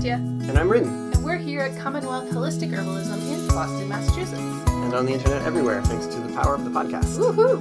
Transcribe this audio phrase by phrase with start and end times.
[0.00, 0.14] Katja.
[0.14, 1.12] And I'm Ryn.
[1.12, 4.40] And we're here at Commonwealth Holistic Herbalism in Boston, Massachusetts.
[4.40, 7.18] And on the internet everywhere, thanks to the power of the podcast.
[7.18, 7.60] Woohoo!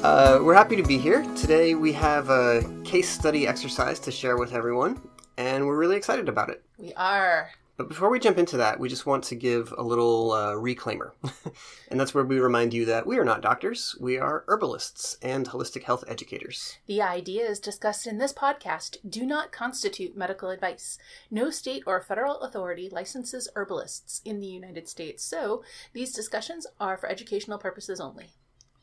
[0.02, 1.24] uh, we're happy to be here.
[1.36, 4.98] Today we have a case study exercise to share with everyone,
[5.36, 6.64] and we're really excited about it.
[6.78, 7.50] We are.
[7.78, 11.12] But before we jump into that, we just want to give a little uh, reclaimer.
[11.88, 15.48] and that's where we remind you that we are not doctors, we are herbalists and
[15.48, 16.76] holistic health educators.
[16.88, 20.98] The ideas discussed in this podcast do not constitute medical advice.
[21.30, 26.96] No state or federal authority licenses herbalists in the United States, so these discussions are
[26.96, 28.32] for educational purposes only.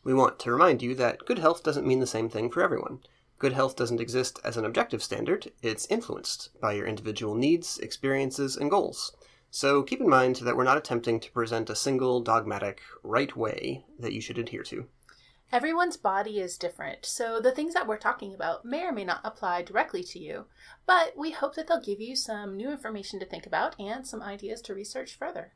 [0.05, 2.99] We want to remind you that good health doesn't mean the same thing for everyone.
[3.37, 8.55] Good health doesn't exist as an objective standard, it's influenced by your individual needs, experiences,
[8.55, 9.15] and goals.
[9.49, 13.85] So keep in mind that we're not attempting to present a single dogmatic right way
[13.99, 14.87] that you should adhere to.
[15.51, 19.21] Everyone's body is different, so the things that we're talking about may or may not
[19.23, 20.45] apply directly to you,
[20.85, 24.21] but we hope that they'll give you some new information to think about and some
[24.21, 25.53] ideas to research further.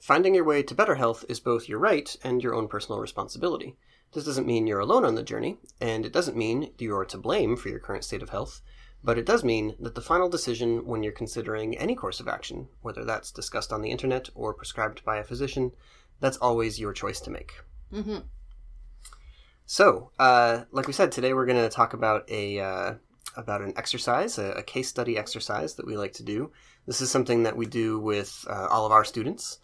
[0.00, 3.76] Finding your way to better health is both your right and your own personal responsibility.
[4.12, 7.18] This doesn't mean you're alone on the journey, and it doesn't mean you are to
[7.18, 8.60] blame for your current state of health,
[9.04, 12.68] but it does mean that the final decision when you're considering any course of action,
[12.82, 15.70] whether that's discussed on the internet or prescribed by a physician,
[16.18, 17.52] that's always your choice to make.
[17.92, 18.18] Mm-hmm.
[19.64, 22.94] So, uh, like we said, today we're going to talk about a uh,
[23.36, 26.50] about an exercise, a, a, case study exercise that we like to do.
[26.86, 29.58] This is something that we do with uh, all of our students.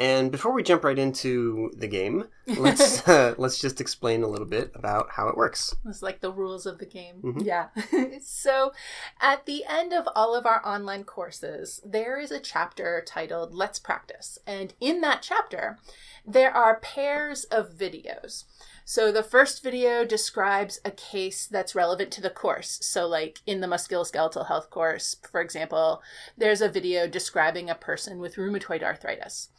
[0.00, 4.46] And before we jump right into the game, let's uh, let's just explain a little
[4.46, 5.74] bit about how it works.
[5.86, 7.16] It's like the rules of the game.
[7.22, 7.44] Mhm.
[7.44, 7.68] Yeah.
[8.22, 8.72] so,
[9.20, 13.80] at the end of all of our online courses, there is a chapter titled "Let's
[13.80, 15.78] Practice," and in that chapter,
[16.24, 18.44] there are pairs of videos.
[18.84, 22.78] So the first video describes a case that's relevant to the course.
[22.80, 26.00] So like in the musculoskeletal health course, for example,
[26.38, 29.50] there's a video describing a person with rheumatoid arthritis.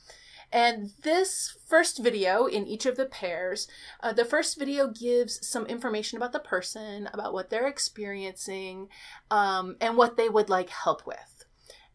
[0.52, 3.68] And this first video in each of the pairs,
[4.00, 8.90] uh, the first video gives some information about the person, about what they're experiencing,
[9.30, 11.46] um, and what they would like help with.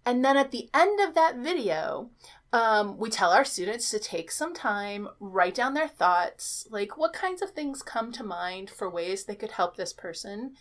[0.07, 2.11] And then at the end of that video,
[2.53, 7.13] um, we tell our students to take some time, write down their thoughts, like what
[7.13, 10.55] kinds of things come to mind for ways they could help this person.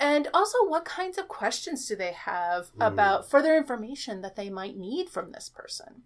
[0.00, 2.86] And also, what kinds of questions do they have Mm.
[2.86, 6.04] about further information that they might need from this person?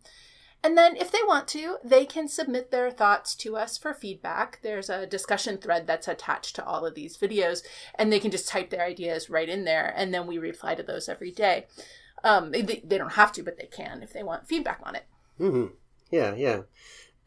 [0.63, 4.59] And then, if they want to, they can submit their thoughts to us for feedback.
[4.63, 7.63] There's a discussion thread that's attached to all of these videos,
[7.95, 10.83] and they can just type their ideas right in there, and then we reply to
[10.83, 11.67] those every day.
[12.25, 15.05] Um, they, they don't have to, but they can if they want feedback on it.
[15.39, 15.67] hmm
[16.11, 16.63] Yeah, yeah.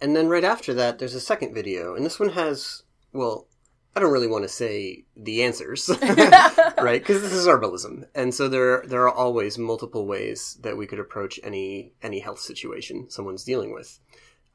[0.02, 2.84] And then right after that, there's a second video, and this one has
[3.14, 3.47] well,
[3.96, 7.02] I don't really want to say the answers, right?
[7.02, 11.00] Because this is herbalism, and so there there are always multiple ways that we could
[11.00, 14.00] approach any any health situation someone's dealing with,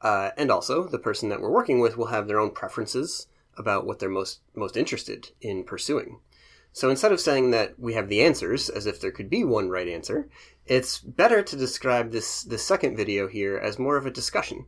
[0.01, 3.27] uh, and also the person that we're working with will have their own preferences
[3.57, 6.19] about what they're most most interested in pursuing.
[6.73, 9.69] So instead of saying that we have the answers as if there could be one
[9.69, 10.29] right answer,
[10.65, 14.65] it's better to describe this this second video here as more of a discussion.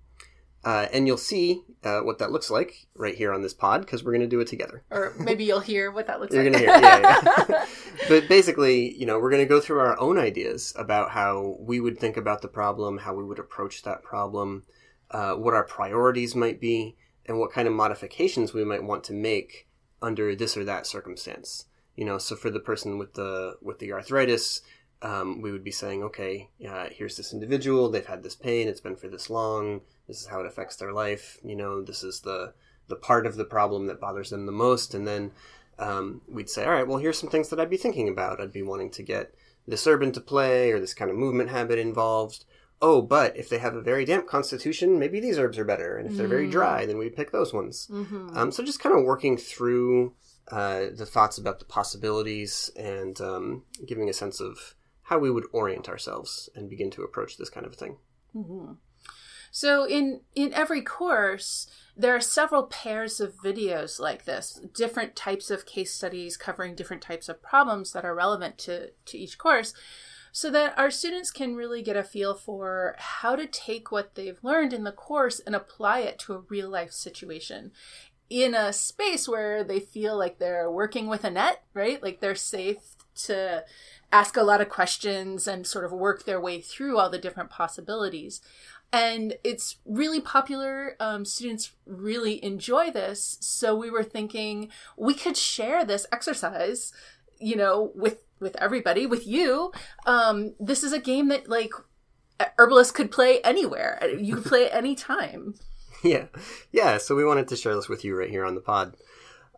[0.63, 4.03] Uh, and you'll see uh, what that looks like right here on this pod because
[4.03, 4.83] we're going to do it together.
[4.91, 6.53] Or maybe you'll hear what that looks You're like.
[6.53, 7.65] going to hear, yeah, yeah.
[8.09, 11.79] but basically, you know, we're going to go through our own ideas about how we
[11.79, 14.63] would think about the problem, how we would approach that problem,
[15.11, 19.13] uh, what our priorities might be, and what kind of modifications we might want to
[19.13, 19.67] make
[20.01, 21.65] under this or that circumstance.
[21.95, 24.61] You know, so for the person with the with the arthritis,
[25.01, 27.89] um, we would be saying, okay, uh, here's this individual.
[27.89, 28.67] They've had this pain.
[28.67, 29.81] It's been for this long.
[30.07, 31.37] This is how it affects their life.
[31.43, 32.53] You know, this is the
[32.87, 34.95] the part of the problem that bothers them the most.
[34.95, 35.31] And then
[35.77, 38.41] um, we'd say, all right, well, here's some things that I'd be thinking about.
[38.41, 39.33] I'd be wanting to get
[39.67, 42.45] this herb into play or this kind of movement habit involved.
[42.81, 45.97] Oh, but if they have a very damp constitution, maybe these herbs are better.
[45.97, 46.51] And if they're very Mm.
[46.51, 47.87] dry, then we'd pick those ones.
[47.91, 50.13] hmm Um, so just kind of working through
[50.51, 54.75] uh, the thoughts about the possibilities and um, giving a sense of
[55.09, 57.97] how we would orient ourselves and begin to approach this kind of thing.
[58.31, 58.73] hmm
[59.51, 61.67] So in in every course,
[61.97, 67.01] there are several pairs of videos like this, different types of case studies covering different
[67.01, 69.73] types of problems that are relevant to to each course,
[70.31, 74.43] so that our students can really get a feel for how to take what they've
[74.43, 77.71] learned in the course and apply it to a real life situation
[78.29, 82.01] in a space where they feel like they're working with a net, right?
[82.03, 82.95] Like they're safe
[83.25, 83.65] to
[84.11, 87.49] ask a lot of questions and sort of work their way through all the different
[87.49, 88.41] possibilities.
[88.91, 90.95] And it's really popular.
[90.99, 93.37] Um, students really enjoy this.
[93.39, 96.91] So we were thinking we could share this exercise,
[97.39, 99.71] you know, with with everybody, with you,
[100.05, 101.71] um, this is a game that like
[102.57, 103.99] Herbalist could play anywhere.
[104.17, 105.55] You could play it anytime.
[106.03, 106.25] yeah,
[106.71, 106.97] yeah.
[106.97, 108.95] So we wanted to share this with you right here on the pod.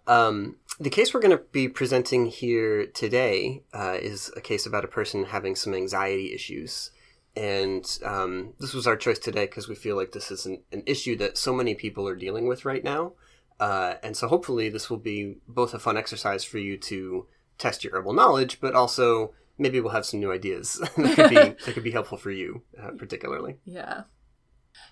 [0.07, 4.86] Um, the case we're going to be presenting here today uh, is a case about
[4.86, 6.92] a person having some anxiety issues.
[7.36, 10.83] And um, this was our choice today because we feel like this is an, an,
[10.86, 13.13] issue that so many people are dealing with right now.
[13.59, 17.27] Uh, and so hopefully this will be both a fun exercise for you to
[17.57, 21.36] test your herbal knowledge, but also maybe we'll have some new ideas that could be
[21.65, 23.57] that could be helpful for you uh, particularly.
[23.63, 24.03] Yeah.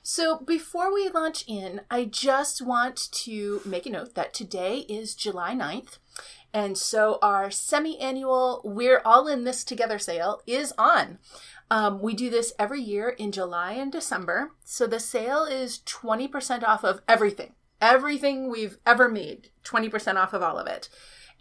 [0.04, 5.16] So before we launch in, I just want to make a note that today is
[5.16, 5.98] July 9th.
[6.54, 11.20] And so our semi-annual We're All in This Together sale is on.
[11.70, 14.52] Um, we do this every year in July and December.
[14.64, 17.54] So the sale is 20% off of everything.
[17.82, 20.90] Everything we've ever made, 20% off of all of it.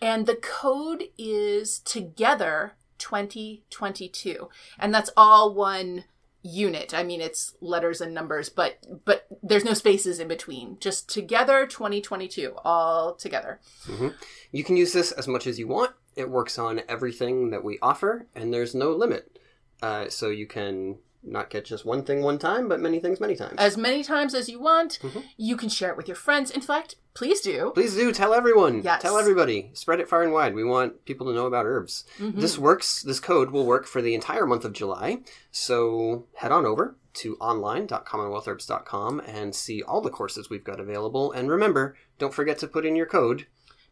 [0.01, 4.49] And the code is together 2022.
[4.79, 6.05] And that's all one
[6.43, 6.95] unit.
[6.95, 10.79] I mean, it's letters and numbers, but but there's no spaces in between.
[10.81, 13.61] Just together 2022, all together.
[13.87, 14.09] Mm-hmm.
[14.53, 15.93] You can use this as much as you want.
[16.17, 19.39] It works on everything that we offer, and there's no limit.
[19.81, 23.37] Uh, so you can not get just one thing one time, but many things many
[23.37, 23.57] times.
[23.59, 24.99] As many times as you want.
[25.03, 25.21] Mm-hmm.
[25.37, 26.51] You can share it with your friends.
[26.51, 27.73] In fact, please do.
[27.75, 28.13] Please do.
[28.13, 28.83] Tell everyone.
[28.83, 29.03] Yes.
[29.03, 29.71] Tell everybody.
[29.75, 30.55] Spread it far and wide.
[30.55, 32.05] We want people to know about herbs.
[32.19, 32.41] Mm-hmm.
[32.41, 35.19] This works, this code will work for the entire month of July.
[35.51, 41.33] So head on over to online.commonwealthherbs.com and see all the courses we've got available.
[41.33, 43.47] And remember, don't forget to put in your code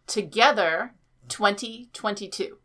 [0.07, 0.95] Together
[1.29, 2.59] 2022.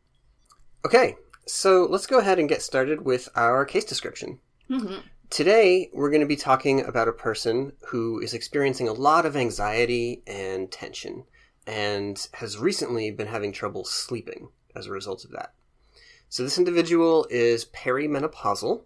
[0.86, 1.16] Okay,
[1.48, 4.40] so let's go ahead and get started with our case description.
[4.72, 5.00] Mm-hmm.
[5.30, 9.36] Today, we're going to be talking about a person who is experiencing a lot of
[9.36, 11.26] anxiety and tension
[11.68, 15.54] and has recently been having trouble sleeping as a result of that.
[16.30, 18.84] So, this individual is perimenopausal.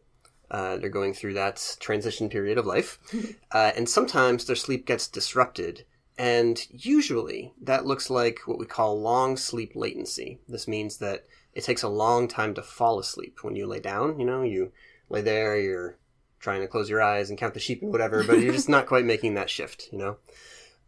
[0.49, 2.97] Uh, they're going through that transition period of life.
[3.51, 5.85] uh, and sometimes their sleep gets disrupted.
[6.17, 10.39] And usually that looks like what we call long sleep latency.
[10.47, 14.19] This means that it takes a long time to fall asleep when you lay down.
[14.19, 14.71] You know, you
[15.09, 15.97] lay there, you're
[16.39, 18.85] trying to close your eyes and count the sheep and whatever, but you're just not
[18.85, 20.17] quite making that shift, you know?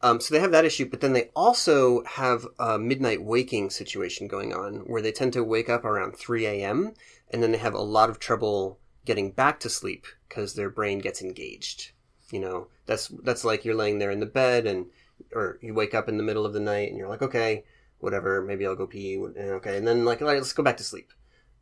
[0.01, 4.27] Um, so they have that issue, but then they also have a midnight waking situation
[4.27, 6.93] going on where they tend to wake up around 3 a.m.
[7.31, 10.99] and then they have a lot of trouble getting back to sleep because their brain
[10.99, 11.91] gets engaged.
[12.31, 14.87] You know, that's that's like you're laying there in the bed and
[15.33, 17.63] or you wake up in the middle of the night and you're like, okay,
[17.99, 21.11] whatever, maybe I'll go pee, okay, and then like let's go back to sleep.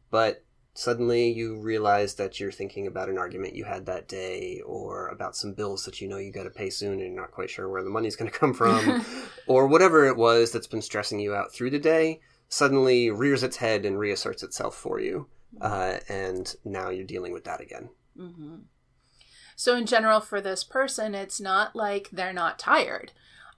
[0.10, 0.44] But
[0.78, 5.36] suddenly you realize that you're thinking about an argument you had that day or about
[5.36, 7.70] some bills that you know you got to pay soon and you're not quite sure
[7.70, 9.04] where the money's going to come from
[9.48, 12.20] or whatever it was that's been stressing you out through the day
[12.50, 15.28] suddenly rears its head and reasserts itself for you
[15.62, 17.90] uh, and now you're dealing with that again
[18.20, 18.58] mm-hmm.
[19.56, 23.14] so in general for this person it's not like they're not tired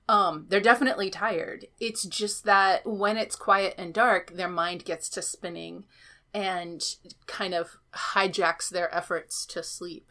[0.10, 1.66] um, they're definitely tired.
[1.82, 5.84] It's just that when it's quiet and dark, their mind gets to spinning
[6.34, 6.84] and
[7.26, 10.08] kind of hijacks their efforts to sleep.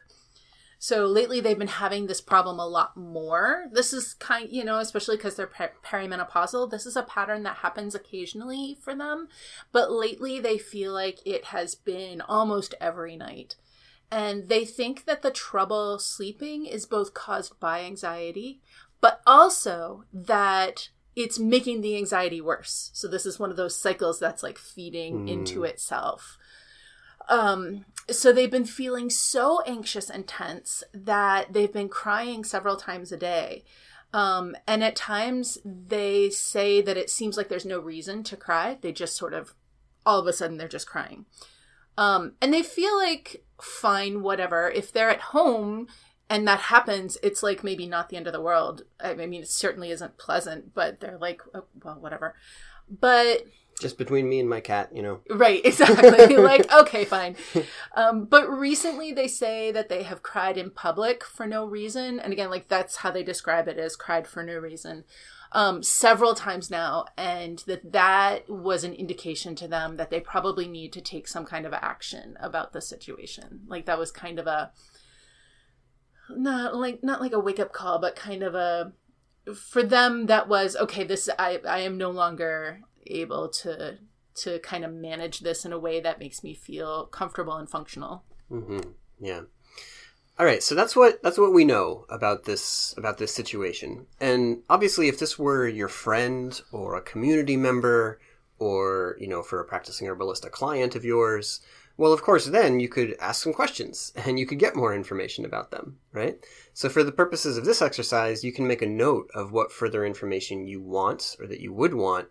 [0.78, 3.66] So lately they've been having this problem a lot more.
[3.72, 6.70] This is kind, you know, especially because they're per- perimenopausal.
[6.70, 9.28] This is a pattern that happens occasionally for them,
[9.72, 13.56] but lately they feel like it has been almost every night.
[14.10, 18.60] And they think that the trouble sleeping is both caused by anxiety,
[19.00, 22.90] but also that it's making the anxiety worse.
[22.92, 25.30] So this is one of those cycles that's like feeding mm.
[25.30, 26.36] into itself.
[27.28, 33.10] Um, so they've been feeling so anxious and tense that they've been crying several times
[33.10, 33.64] a day.
[34.12, 38.78] Um, and at times they say that it seems like there's no reason to cry.
[38.80, 39.54] They just sort of,
[40.04, 41.26] all of a sudden, they're just crying.
[41.98, 44.70] Um, and they feel like fine, whatever.
[44.70, 45.88] If they're at home
[46.28, 48.82] and that happens, it's like maybe not the end of the world.
[49.00, 52.34] I mean, it certainly isn't pleasant, but they're like, oh, well, whatever.
[52.88, 53.44] But
[53.80, 55.20] just between me and my cat, you know.
[55.28, 56.36] Right, exactly.
[56.36, 57.36] like, okay, fine.
[57.94, 62.18] Um, but recently they say that they have cried in public for no reason.
[62.18, 65.04] And again, like that's how they describe it as cried for no reason.
[65.52, 70.66] Um, several times now, and that that was an indication to them that they probably
[70.66, 73.60] need to take some kind of action about the situation.
[73.68, 74.72] Like that was kind of a
[76.30, 78.92] not like not like a wake up call, but kind of a
[79.54, 81.04] for them that was okay.
[81.04, 83.98] This I I am no longer able to
[84.36, 88.22] to kind of manage this in a way that makes me feel comfortable and functional.
[88.50, 88.90] Mm-hmm.
[89.18, 89.42] Yeah.
[90.38, 94.06] All right, so that's what that's what we know about this about this situation.
[94.20, 98.20] And obviously if this were your friend or a community member
[98.58, 101.60] or, you know, for a practicing herbalist, a client of yours,
[101.98, 105.44] well, of course, then you could ask some questions and you could get more information
[105.44, 106.38] about them, right?
[106.74, 110.04] So, for the purposes of this exercise, you can make a note of what further
[110.04, 112.28] information you want or that you would want,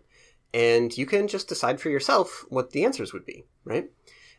[0.54, 3.90] and you can just decide for yourself what the answers would be, right?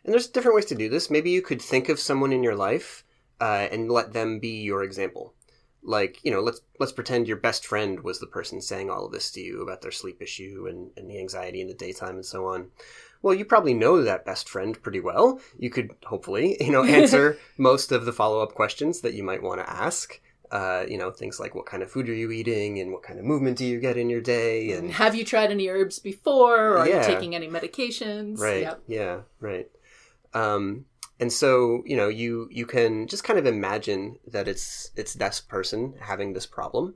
[0.04, 1.10] And there's different ways to do this.
[1.10, 3.04] Maybe you could think of someone in your life
[3.42, 5.34] uh, and let them be your example.
[5.84, 9.12] Like, you know, let's let's pretend your best friend was the person saying all of
[9.12, 12.26] this to you about their sleep issue and, and the anxiety in the daytime and
[12.26, 12.72] so on.
[13.22, 15.40] Well, you probably know that best friend pretty well.
[15.58, 19.44] You could hopefully, you know, answer most of the follow up questions that you might
[19.44, 20.20] want to ask.
[20.50, 23.20] Uh, you know, things like what kind of food are you eating and what kind
[23.20, 26.56] of movement do you get in your day and have you tried any herbs before
[26.70, 27.02] or are Yeah.
[27.06, 28.40] you taking any medications?
[28.40, 28.82] right Yep.
[28.88, 29.70] yeah right
[30.34, 30.86] um
[31.20, 35.42] and so you know you you can just kind of imagine that it's it's this
[35.42, 36.96] person having this problem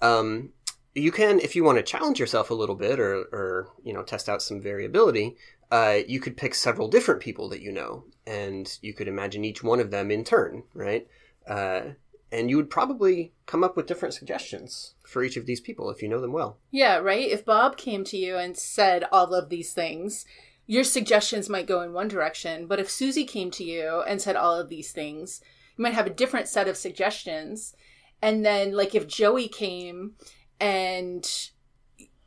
[0.00, 0.50] um
[0.94, 4.02] you can if you want to challenge yourself a little bit or or you know
[4.02, 5.36] test out some variability
[5.70, 9.62] uh, you could pick several different people that you know and you could imagine each
[9.62, 11.06] one of them in turn right
[11.46, 11.82] uh,
[12.30, 16.02] and you would probably come up with different suggestions for each of these people if
[16.02, 17.28] you know them well Yeah, right?
[17.28, 20.26] If Bob came to you and said all of these things,
[20.66, 22.66] your suggestions might go in one direction.
[22.66, 25.40] But if Susie came to you and said all of these things,
[25.76, 27.74] you might have a different set of suggestions.
[28.20, 30.12] And then, like, if Joey came
[30.60, 31.50] and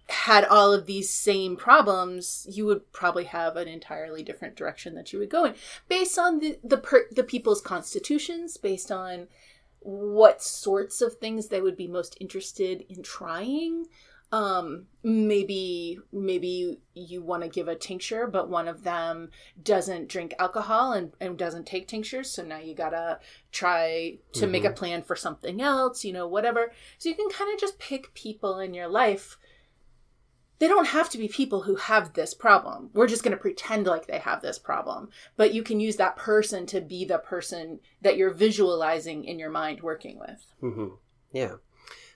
[0.10, 5.14] had all of these same problems, you would probably have an entirely different direction that
[5.14, 5.56] you would go in,
[5.88, 9.28] based on the the, per- the people's constitutions, based on
[9.80, 13.88] what sorts of things they would be most interested in trying
[14.32, 19.30] um maybe maybe you want to give a tincture but one of them
[19.62, 23.20] doesn't drink alcohol and, and doesn't take tinctures so now you gotta
[23.52, 26.72] try to make a plan for something else you know whatever.
[26.98, 29.38] So you can kind of just pick people in your life.
[30.60, 32.92] They don't have to be people who have this problem.
[32.94, 35.10] We're just going to pretend like they have this problem.
[35.36, 39.50] But you can use that person to be the person that you're visualizing in your
[39.50, 40.46] mind working with.
[40.60, 40.90] Hmm
[41.32, 41.56] Yeah.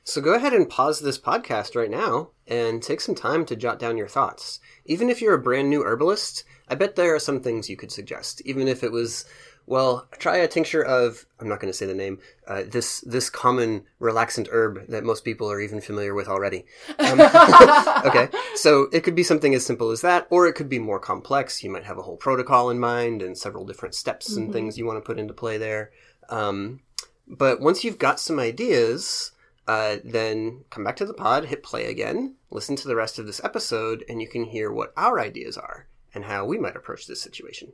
[0.08, 3.80] So go ahead and pause this podcast right now and take some time to jot
[3.80, 4.60] down your thoughts.
[4.86, 7.92] Even if you're a brand new herbalist, I bet there are some things you could
[7.92, 8.40] suggest.
[8.46, 9.26] Even if it was,
[9.66, 12.20] well, try a tincture of I'm not going to say the name.
[12.48, 16.66] Uh, this this common relaxant herb that most people are even familiar with already.
[17.00, 17.20] Um,
[18.06, 21.00] okay, so it could be something as simple as that, or it could be more
[21.00, 21.64] complex.
[21.64, 24.54] You might have a whole protocol in mind and several different steps and Mhm.
[24.54, 25.90] things you want to put into play there.
[26.30, 26.82] Um,
[27.28, 29.32] but once you've got some ideas,
[29.68, 33.26] uh, then come back to the pod, hit play again, listen to the rest of
[33.26, 37.08] this episode, and you can hear what our ideas are and how we might approach
[37.08, 37.74] this situation.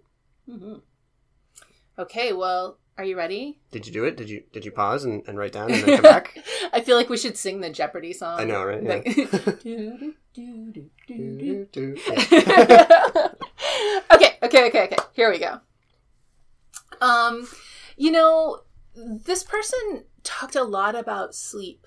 [0.49, 0.81] Mhm.
[1.99, 3.59] Okay, well, are you ready?
[3.71, 4.15] Did you do it?
[4.17, 6.37] Did you did you pause and, and write down and then come back?
[6.73, 8.39] I feel like we should sing the Jeopardy song.
[8.39, 8.81] I know, right?
[8.83, 9.93] Yeah.
[14.13, 14.95] Okay, okay, okay, okay.
[15.13, 15.59] Here we go.
[17.01, 17.47] Um,
[17.97, 18.61] you know,
[18.95, 21.85] this person talked a lot about sleep.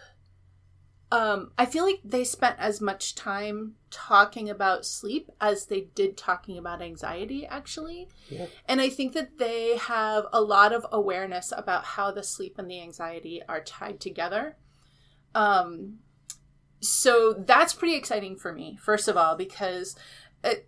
[1.12, 6.16] Um, I feel like they spent as much time talking about sleep as they did
[6.16, 8.08] talking about anxiety, actually.
[8.28, 8.46] Yeah.
[8.66, 12.68] And I think that they have a lot of awareness about how the sleep and
[12.68, 14.56] the anxiety are tied together.
[15.36, 15.98] Um,
[16.80, 19.94] so that's pretty exciting for me, first of all, because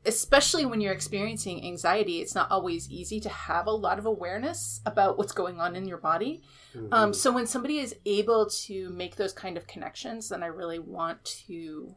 [0.05, 4.81] especially when you're experiencing anxiety, it's not always easy to have a lot of awareness
[4.87, 6.43] about what's going on in your body.
[6.93, 10.79] Um, so when somebody is able to make those kind of connections, then I really
[10.79, 11.95] want to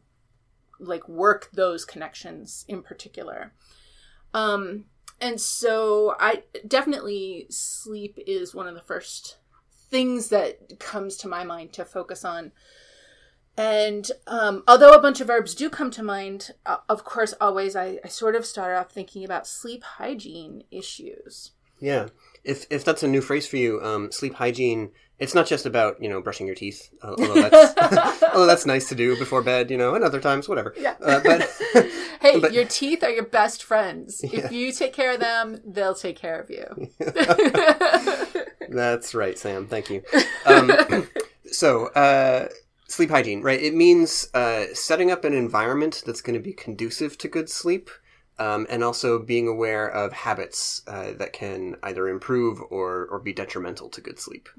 [0.79, 3.53] like work those connections in particular.
[4.33, 4.86] Um,
[5.21, 9.38] and so I definitely sleep is one of the first
[9.89, 12.51] things that comes to my mind to focus on.
[13.60, 17.75] And um, although a bunch of herbs do come to mind, uh, of course, always
[17.75, 21.51] I, I sort of start off thinking about sleep hygiene issues.
[21.78, 22.08] Yeah.
[22.46, 24.92] If if that's a new phrase for you, um, sleep hygiene.
[25.20, 28.88] It's not just about you know brushing your teeth, uh, although that's although that's nice
[28.88, 30.74] to do before bed, you know, and other times, whatever.
[30.78, 30.96] Yeah.
[31.04, 31.42] Uh, but
[32.22, 34.22] hey, but- your teeth are your best friends.
[34.24, 34.46] Yeah.
[34.46, 36.89] If you take care of them, they'll take care of you.
[38.70, 39.68] That's right, Sam.
[39.68, 40.01] Thank you.
[40.46, 40.72] Um,
[41.51, 42.48] so, uh,
[42.89, 43.62] sleep hygiene, right?
[43.62, 47.89] It means uh, setting up an environment that's going to be conducive to good sleep,
[48.39, 53.34] um, and also being aware of habits uh, that can either improve or or be
[53.34, 54.50] detrimental to good sleep.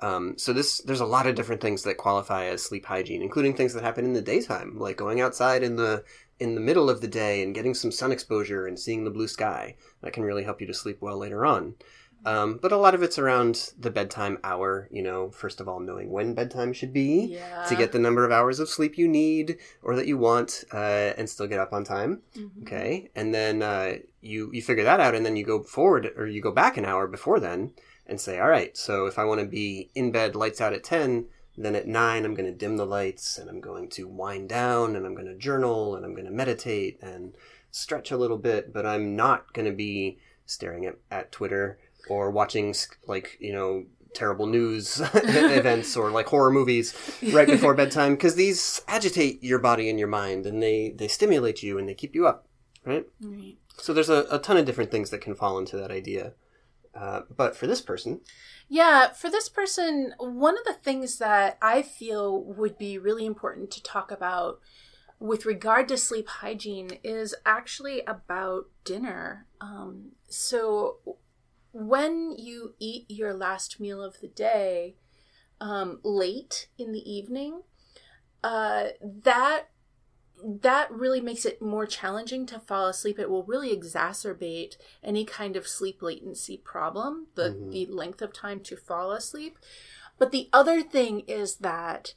[0.00, 3.54] Um, so this there's a lot of different things that qualify as sleep hygiene, including
[3.54, 6.04] things that happen in the daytime, like going outside in the
[6.38, 9.28] in the middle of the day and getting some sun exposure and seeing the blue
[9.28, 9.74] sky.
[10.02, 11.74] That can really help you to sleep well later on.
[12.26, 15.78] Um, but a lot of it's around the bedtime hour, you know, first of all,
[15.80, 17.64] knowing when bedtime should be Yeah.
[17.68, 21.12] to get the number of hours of sleep you need or that you want uh,
[21.16, 22.22] and still get up on time.
[22.36, 22.62] Mhm.
[22.62, 23.10] Okay.
[23.14, 26.40] And then uh, you, you figure that out and then you go forward or you
[26.42, 27.72] go back an hour before then
[28.06, 30.82] and say, all right, so if I want to be in bed, lights out at
[30.84, 34.48] 10, then at 9, I'm going to dim the lights and I'm going to wind
[34.48, 37.34] down and I'm going to journal and I'm going to meditate and
[37.70, 42.30] stretch a little bit, but I'm not going to be staring at, at Twitter or
[42.30, 42.74] watching
[43.06, 43.84] like you know
[44.14, 46.94] terrible news events or like horror movies
[47.32, 51.62] right before bedtime because these agitate your body and your mind and they they stimulate
[51.62, 52.46] you and they keep you up
[52.84, 53.56] right Right.
[53.76, 56.32] so there's a, a ton of different things that can fall into that idea
[56.94, 58.20] uh, but for this person
[58.68, 63.70] Yeah, for this person, one of the things that I feel would be really important
[63.72, 64.60] to talk about
[65.18, 69.46] with regard to sleep hygiene is actually about dinner.
[69.60, 70.98] Um, so,
[71.78, 74.96] when you eat your last meal of the day
[75.60, 77.62] um, late in the evening,
[78.42, 79.64] uh, that
[80.44, 83.18] that really makes it more challenging to fall asleep.
[83.18, 87.72] It will really exacerbate any kind of sleep latency problem, the, Mhm.
[87.72, 89.58] the length of time to fall asleep.
[90.18, 92.14] But the other thing is that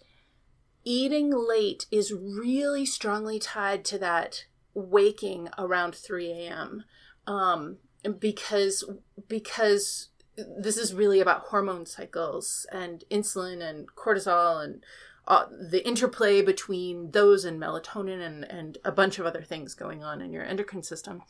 [0.84, 6.84] eating late is really strongly tied to that waking around 3 a.m.
[7.26, 7.78] Um,
[8.20, 8.84] because
[9.28, 14.84] because this is really about hormone cycles and insulin and cortisol and
[15.28, 20.04] uh, the interplay between those and melatonin and, and a bunch of other things going
[20.04, 21.22] on in your endocrine system.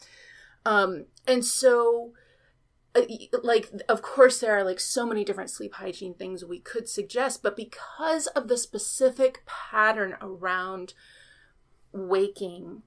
[0.66, 2.14] Um, and so,
[2.96, 3.02] uh,
[3.44, 7.44] like, of course, there are like so many different sleep hygiene things we could suggest,
[7.44, 10.94] but because of the specific pattern around
[11.92, 12.84] waking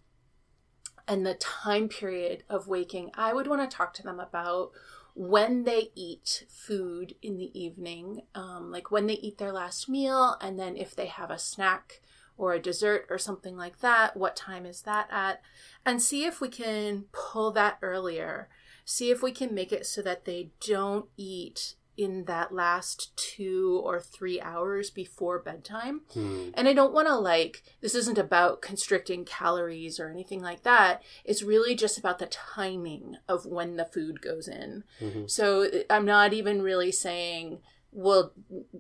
[1.07, 4.73] and the time period of waking, I would want to talk to them about
[5.15, 10.37] when they eat food in the evening, um, like when they eat their last meal,
[10.41, 12.01] and then if they have a snack
[12.39, 15.43] or a dessert or something like that, what time is that at?
[15.85, 18.49] And see if we can pull that earlier.
[18.85, 23.81] See if we can make it so that they don't eat in that last two
[23.85, 26.03] or three hours before bedtime.
[26.15, 30.63] hmm, And I don't want to like, this isn't about constricting calories or anything like
[30.63, 31.03] that.
[31.25, 34.85] It's really just about the timing of when the food goes in.
[35.01, 35.31] mhm.
[35.31, 37.59] So I'm not even really saying,
[37.95, 38.33] well,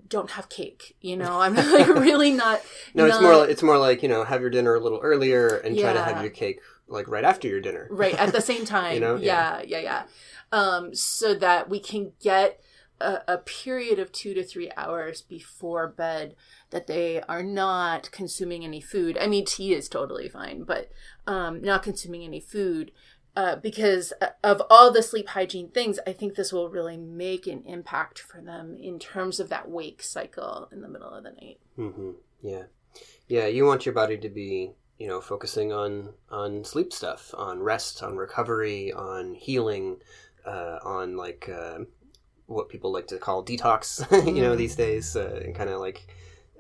[0.09, 0.97] don't have cake.
[1.03, 2.63] You know, I'm like really not.
[2.95, 5.59] no it's more like, it's more like you know have your dinner a little earlier
[5.59, 8.65] and try to have your cake like right after your dinner right at the same
[8.65, 8.95] time.
[8.95, 9.17] You know?
[9.17, 10.03] Yeah, yeah, yeah.
[10.51, 12.61] Um, so that we can get
[13.01, 16.35] a, a period of two to three hours before bed
[16.71, 19.19] that they are not consuming any food.
[19.21, 20.91] I mean, tea is totally fine, but
[21.27, 22.93] um, not consuming any food.
[23.35, 24.13] Uh, because
[24.45, 28.43] of all the sleep hygiene things, I think this will really make an impact for
[28.43, 31.59] them in terms of that wake cycle in the middle of the night.
[31.77, 32.11] hmm
[32.43, 32.65] Yeah,
[33.29, 33.47] yeah.
[33.47, 38.03] You want your body to be, you know, focusing on on sleep stuff, on rest,
[38.03, 39.97] on recovery, on healing,
[40.45, 41.79] uh, on like uh,
[42.53, 44.01] what people like to call detox.
[44.27, 44.59] you know, Mm.
[44.59, 46.07] these days, uh, and kind of like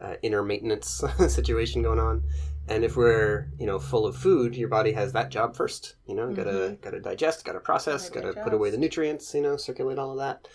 [0.00, 2.22] uh, inner maintenance situation going on.
[2.68, 5.96] And if we're, you know, full of food, your body has that job first.
[6.06, 9.34] You know, gotta gotta digest, gotta process, Gotta gotta put away the nutrients.
[9.34, 10.46] You know, circulate all of that.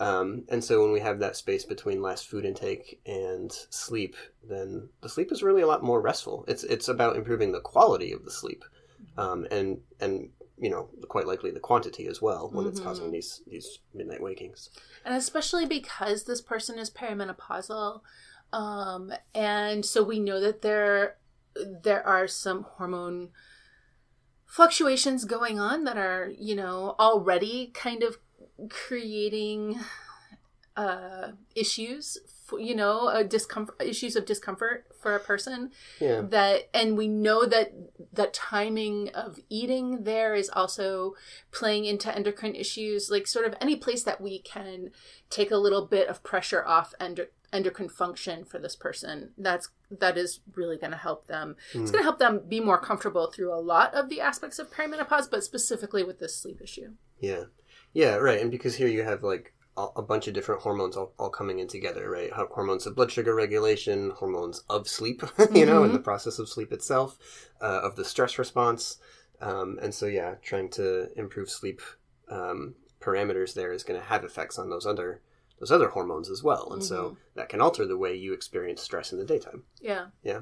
[0.00, 4.14] Um, and so when we have that space between last food intake and sleep,
[4.48, 6.44] then the sleep is really a lot more restful.
[6.46, 8.64] It's it's about improving the quality of the sleep,
[9.16, 12.84] um, and and you know quite likely the quantity as well when it's Mhm.
[12.84, 14.70] causing these these midnight wakings.
[15.04, 18.00] and especially because this person is perimenopausal
[18.52, 21.16] um, and so we know that there
[21.54, 23.30] there are some hormone
[24.46, 28.18] fluctuations going on that are you know already kind of
[28.70, 29.78] creating
[30.76, 32.18] uh, issues
[32.58, 37.46] you know a discomfort issues of discomfort for a person Yeah, that and we know
[37.46, 37.72] that
[38.12, 41.14] the timing of eating there is also
[41.52, 44.90] playing into endocrine issues like sort of any place that we can
[45.30, 50.18] take a little bit of pressure off endo- endocrine function for this person that's that
[50.18, 51.92] is really going to help them it's Mm.
[51.92, 55.30] going to help them be more comfortable through a lot of the aspects of perimenopause
[55.30, 57.44] but specifically with this sleep issue yeah,
[57.92, 58.14] yeah.
[58.14, 61.30] Right, and because here you have like a a bunch of different hormones all, all
[61.30, 62.30] coming in together, right?
[62.32, 65.22] Hormones of blood sugar regulation, hormones of sleep,
[65.54, 67.18] you know, in the process of sleep itself,
[67.60, 68.98] uh, of the stress response,
[69.40, 71.80] um, and so yeah, trying to improve sleep
[72.30, 75.22] um, parameters there is going to have effects on those other
[75.60, 79.12] those other hormones as well, and so that can alter the way you experience stress
[79.12, 79.64] in the daytime.
[79.80, 80.06] Yeah.
[80.22, 80.40] Yeah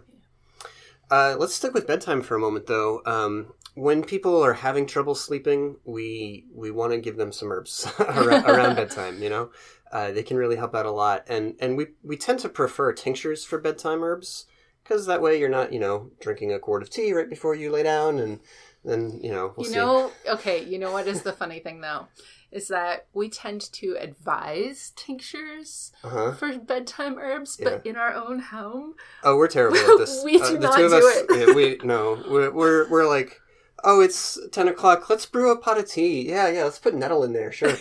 [1.11, 3.01] Uh, let's stick with bedtime for a moment, though.
[3.07, 7.87] Um, when people are having trouble sleeping, we we want to give them some herbs
[8.01, 9.23] around, around bedtime.
[9.23, 9.51] You know,
[9.93, 12.93] uh, they can really help out a lot, and and we we tend to prefer
[12.93, 14.47] tinctures for bedtime herbs
[14.83, 17.71] because that way you're not you know drinking a quart of tea right before you
[17.71, 18.41] lay down, and
[18.85, 19.77] then you know we'll you see.
[19.77, 22.07] know, okay, you know what is the funny thing though?
[22.53, 26.33] Is that we tend to advise tinctures Uh-huh.
[26.33, 30.23] for bedtime herbs, but in our own home, Oh, we're terrible at this.
[30.25, 31.49] We Uh, do the not two of do us, it.
[31.49, 33.41] yeah, we no, we're, we're we're like,
[33.85, 35.09] oh, it's ten o'clock.
[35.11, 36.29] Let's brew a pot of tea.
[36.29, 36.65] Yeah, yeah.
[36.65, 37.53] Let's put nettle in there.
[37.53, 37.71] Sure.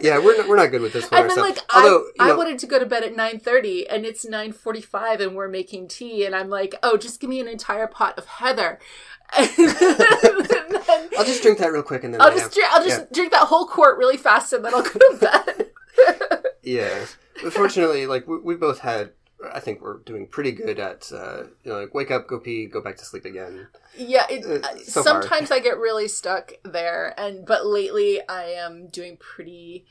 [0.00, 1.58] yeah, we're not, we're not good with this one and then ourselves.
[1.60, 4.24] like Although, you I, I know, wanted to go to bed at 9.30 and it's
[4.26, 8.16] 9.45 and we're making tea and i'm like oh just give me an entire pot
[8.18, 8.78] of heather
[9.36, 9.46] then
[11.18, 13.32] I'll just drink that real quick and then i'll lay just drink, i'll just drink
[13.32, 15.70] that whole quart really fast and then i'll go to bed
[16.62, 17.06] Yeah.
[17.42, 19.12] Unfortunately, like we, we both had.
[19.52, 22.66] I think we're doing pretty good at uh, you know, like wake up, go pee,
[22.66, 23.68] go back to sleep again.
[23.96, 28.86] yeah it, Uh, so sometimes i get really stuck there and but lately i am
[28.88, 29.84] doing pretty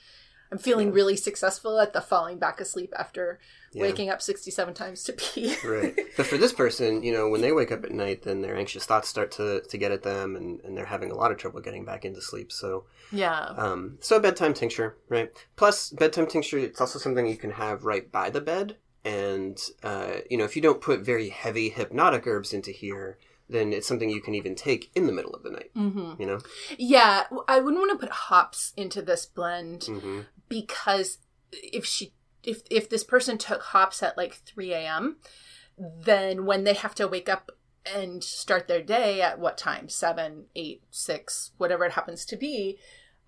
[0.52, 0.94] i'm feeling Yeah.
[0.96, 3.40] really successful at the falling back asleep after
[3.74, 3.84] Yeah.
[3.84, 5.96] waking up 67 times to pee Right.
[6.18, 8.86] But for this person, you know, when they wake up at night, then their anxious
[8.86, 11.62] thoughts start to, to get at them, and, and they're having a lot of trouble
[11.62, 12.52] getting back into sleep.
[12.52, 15.30] So, yeah um, so a bedtime tincture, right?
[15.56, 18.76] Plus, bedtime tincture, it's also something you can have right by the bed.
[19.10, 23.18] And, uh, you know, if you don't put very heavy hypnotic herbs into here,
[23.50, 26.22] then it's something you can even take in the middle of the night, mm-hmm.
[26.22, 26.40] you know?
[26.78, 31.20] Yeah, I wouldn't want to put hops into this blend hmm because
[31.52, 32.12] if she
[32.44, 35.18] if if this person took hops at like 3 a.m.,
[35.78, 37.52] then when they have to wake up
[37.86, 39.90] and start their day at what time?
[39.90, 42.78] Seven, eight, six, whatever it happens to be.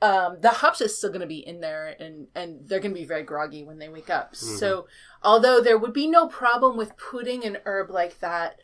[0.01, 2.99] Um, the hops is still going to be in there, and and they're going to
[2.99, 4.35] be very groggy when they wake up.
[4.35, 4.87] So,
[5.21, 8.59] although there would be no problem with putting an herb like that,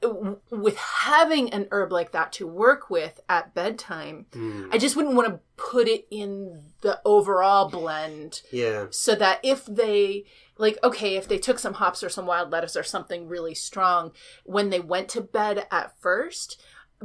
[0.00, 4.68] w- with having an herb like that to work with at bedtime, Mm.
[4.72, 8.86] I just wouldn't want to put it in the overall blend Yeah.
[8.90, 10.24] so that if they
[10.56, 14.12] like okay if they took some hops or some wild lettuce or something really strong
[14.44, 16.60] when they went to bed at first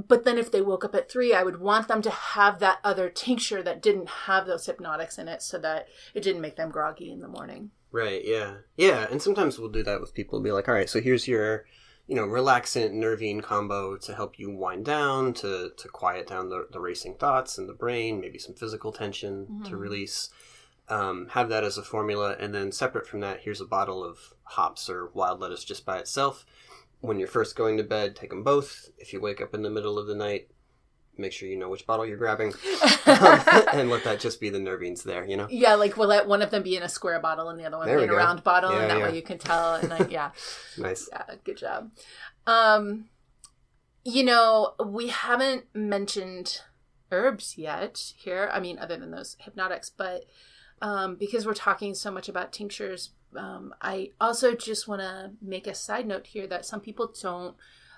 [0.08, 2.79] but then if they woke up at three i would want them to have that
[2.84, 6.69] other tincture that didn't have those hypnotics in it so that it didn't make them
[6.69, 8.55] groggy in the morning Right, yeah.
[8.75, 10.41] Yeah, and sometimes we'll do that with people.
[10.41, 11.63] Be like, all right, so here's your,
[12.08, 16.67] you know, relaxant nervine combo to help you wind down, to, to quiet down the,
[16.73, 19.79] the racing thoughts in the brain, maybe some physical tension to Mhm.
[19.79, 20.29] release.
[20.89, 24.34] Um, have that as a formula, and then separate from that, here's a bottle of
[24.43, 26.45] hops or wild lettuce just by itself.
[27.01, 28.89] When you're first going to bed, take them both.
[28.97, 30.49] If you wake up in the middle of the night,
[31.17, 32.53] make sure you know which bottle you're grabbing,
[33.05, 35.47] and let that just be the nervines there, you know?
[35.49, 37.77] yeah like we'll let one of them be in a square bottle and the other
[37.77, 39.03] one There be in a round bottle Yeah, and that yeah.
[39.05, 40.31] way you can tell and I, yeah
[40.77, 41.08] Nice.
[41.12, 41.91] Yeah, good job.
[42.47, 43.05] Um,
[44.03, 46.62] you know, we haven't mentioned
[47.12, 48.49] herbs yet here.
[48.51, 50.25] I mean, other than those hypnotics, but
[50.81, 55.67] um, because we're talking so much about tinctures, um, I also just want to make
[55.67, 57.55] a side note here that some people don't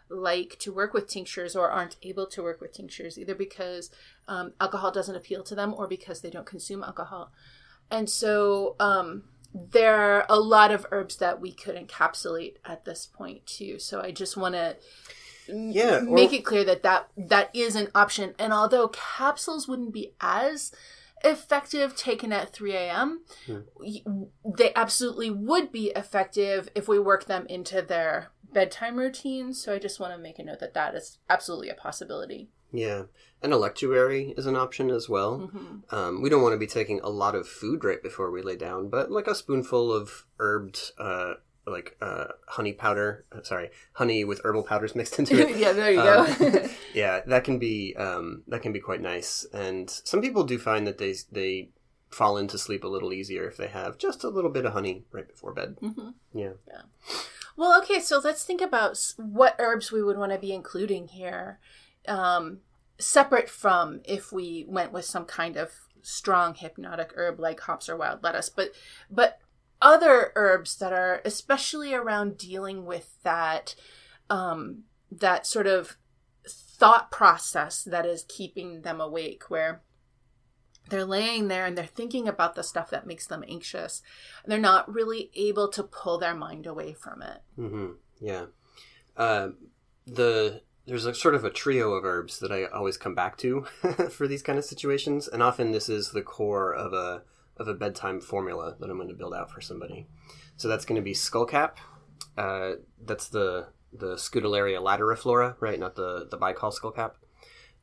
[0.09, 3.89] like to work with tinctures or aren't able to work with tinctures either because
[4.27, 7.31] um, alcohol doesn't appeal to them or because they don't consume alcohol.
[7.91, 13.05] And so um, there are a lot of herbs that we could encapsulate at this
[13.05, 13.79] point too.
[13.79, 14.77] So I just want to
[15.47, 18.33] Yeah, or- make it clear that, that that is an option.
[18.39, 20.71] And although capsules wouldn't be as
[21.23, 23.59] effective taken at 3 a.m., Hmm.
[24.57, 29.53] they absolutely would be effective if we work them into their bedtime routine.
[29.53, 32.49] So I just want to make a note that that is absolutely a possibility.
[32.71, 33.03] Yeah,
[33.41, 35.37] an electuary is an option as well.
[35.51, 38.41] hmm Um, we don't want to be taking a lot of food right before we
[38.41, 41.35] lay down, but like a spoonful of herbed, uh,
[41.67, 43.25] like uh, honey powder.
[43.31, 45.57] uh, Sorry, honey with herbal powders mixed into it.
[45.57, 46.69] yeah, there you Um, go.
[46.93, 49.45] yeah, that can be um, that can be quite nice.
[49.53, 51.69] And some people do find that they they
[52.09, 55.03] fall into sleep a little easier if they have just a little bit of honey
[55.11, 55.75] right before bed.
[55.81, 56.53] hmm Yeah.
[57.57, 61.59] Well, okay, so let's think about what herbs we would want to be including here,
[62.07, 62.59] um,
[62.99, 65.71] separate from if we went with some kind of
[66.03, 68.71] strong hypnotic herb like hops or wild lettuce, but
[69.09, 69.39] but
[69.81, 73.75] other herbs that are especially around dealing with that
[74.29, 75.97] um, that sort of
[76.47, 79.81] thought process that is keeping them awake, where
[80.89, 84.01] they're laying there and they're thinking about the stuff that makes them anxious
[84.43, 87.41] and they're not really able to pull their mind away from it.
[87.59, 87.91] mm-hmm.
[88.21, 88.45] Yeah.
[89.15, 89.49] Uh,
[90.05, 93.65] the there's a sort of a trio of herbs that I always come back to
[94.09, 97.23] for these kind of situations, and often this is the core of a
[97.59, 100.07] of a bedtime formula that I'm going to build out for somebody.
[100.57, 101.73] So that's going to be skullcap.
[102.37, 105.79] Uh, that's the the Scutellaria lateriflora, right?
[105.79, 107.11] Not the the Baikal skullcap.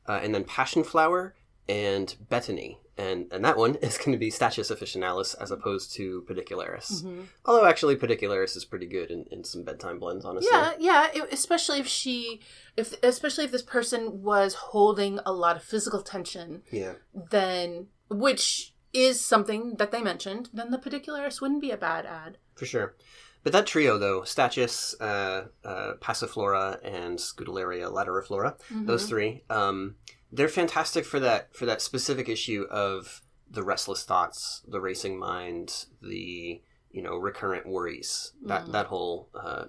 [0.07, 1.33] Uh, and then passion flower
[1.67, 6.23] and betony, and and that one is going to be Stachys officinalis as opposed to
[6.29, 7.01] pedicularis.
[7.03, 7.21] Mm-hmm.
[7.45, 10.49] Although actually pedicularis is pretty good in, in some bedtime blends, honestly.
[10.51, 11.07] Yeah, yeah.
[11.13, 12.41] It, especially if she,
[12.77, 16.93] if especially if this person was holding a lot of physical tension, Yeah.
[17.31, 22.37] then which is something that they mentioned, then the pedicularis wouldn't be a bad add.
[22.55, 22.95] For sure.
[23.43, 29.95] But that trio, though, Stachys, uh, uh, Passiflora, and Scutellaria lateriflora, those three, um,
[30.31, 35.85] they're fantastic for that for that specific issue of the restless thoughts, the racing mind,
[36.01, 39.65] the you know recurrent worries, that that whole uh,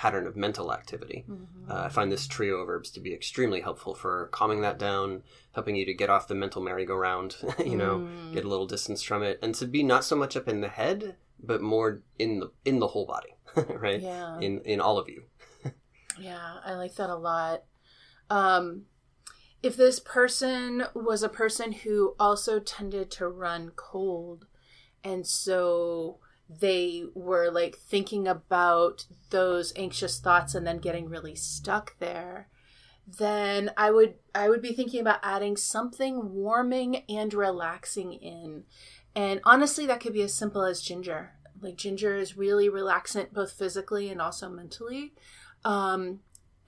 [0.00, 1.26] pattern of mental activity.
[1.68, 5.22] Uh, I find this trio of herbs to be extremely helpful for calming that down,
[5.52, 9.22] helping you to get off the mental merry-go-round, you know, get a little distance from
[9.22, 12.50] it, and to be not so much up in the head, but more in the
[12.64, 13.36] in the whole body,
[13.78, 14.00] right?
[14.00, 14.40] Yeah.
[14.40, 15.24] In in all of you.
[16.18, 17.64] Yeah, I like that a lot.
[18.30, 18.86] Um,
[19.62, 24.46] if this person was a person who also tended to run cold,
[25.04, 26.20] and so
[26.58, 32.48] they were like thinking about those anxious thoughts and then getting really stuck there,
[33.06, 38.64] then I would I would be thinking about adding something warming and relaxing in.
[39.14, 41.32] And honestly, that could be as simple as ginger.
[41.60, 45.12] Like ginger is really relaxant both physically and also mentally.
[45.64, 46.20] Um,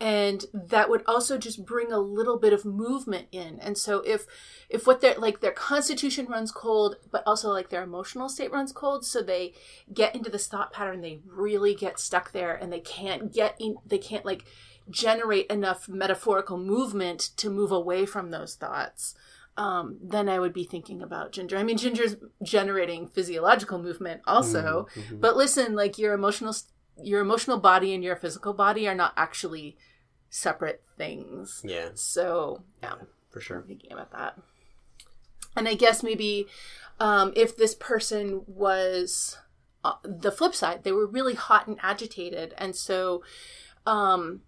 [0.02, 3.60] and that would also just bring a little bit of movement in.
[3.60, 4.26] And so if
[4.68, 8.72] if what their like their constitution runs cold, but also like their emotional state runs
[8.72, 9.54] cold, so they
[9.94, 13.76] get into this thought pattern, they really get stuck there and they can't get in
[13.86, 14.44] they can't like
[14.90, 19.14] generate enough metaphorical movement to move away from those thoughts
[19.56, 21.58] um, then I would be thinking about ginger.
[21.58, 25.20] I mean, ginger's generating physiological movement also, Mhm.
[25.20, 26.54] but listen, like your emotional,
[27.02, 29.76] your emotional body and your physical body are not actually
[30.34, 31.60] separate things.
[31.62, 32.94] Yeah, So yeah,
[33.30, 33.62] for sure.
[33.68, 34.38] thinking about that.
[35.54, 36.46] And I guess maybe
[36.98, 39.36] um, if this person was
[39.84, 43.22] uh, the flip side, they were really hot and agitated, and so
[43.84, 44.40] um,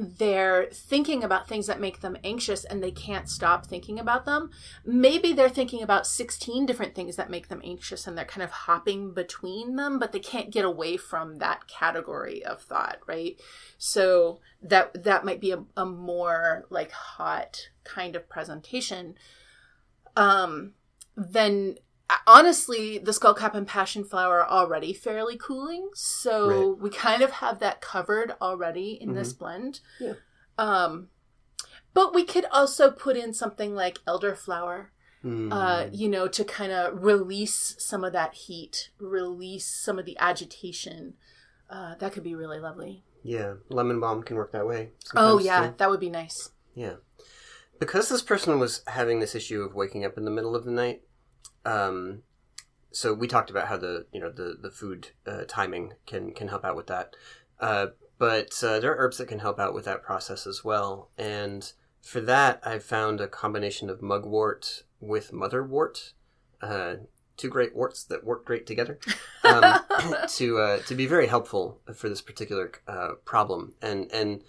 [0.00, 4.50] they're thinking about things that make them anxious and they can't stop thinking about them.
[4.86, 8.52] Maybe they're thinking about 16 different things that make them anxious and they're kind of
[8.52, 13.40] hopping between them, but they can't get away from that category of thought, right?
[13.76, 19.16] So that that might be a, a more like hot kind of presentation.
[20.16, 20.74] Um
[21.16, 21.78] then
[22.26, 27.58] honestly the skullcap and passion flower are already fairly cooling so we kind of have
[27.58, 30.14] that covered already in this blend Yeah.
[30.58, 31.08] um
[31.94, 34.86] but we could also put in something like elderflower
[35.24, 35.52] Mm.
[35.52, 40.16] uh you know to kind of release some of that heat release some of the
[40.20, 41.14] agitation
[41.68, 44.90] uh that could be really lovely yeah, lemon balm can work that way.
[45.16, 45.74] oh yeah too.
[45.78, 46.94] that would be nice Yeah.
[47.80, 50.70] Because this person was having this issue of waking up in the middle of the
[50.70, 51.02] night,
[51.68, 52.22] um,
[52.90, 56.48] so we talked about how the you know the the food uh, timing can can
[56.48, 57.14] help out with that.
[57.60, 61.10] Uh, but uh, there are herbs that can help out with that process as well.
[61.16, 61.70] And
[62.02, 66.12] for that, I've found a combination of mugwort with motherwort.
[66.60, 66.96] Uh,
[67.36, 68.98] two great worts that work great together
[69.44, 69.80] um,
[70.28, 73.74] to uh, to be very helpful for this particular uh, problem.
[73.82, 74.42] And and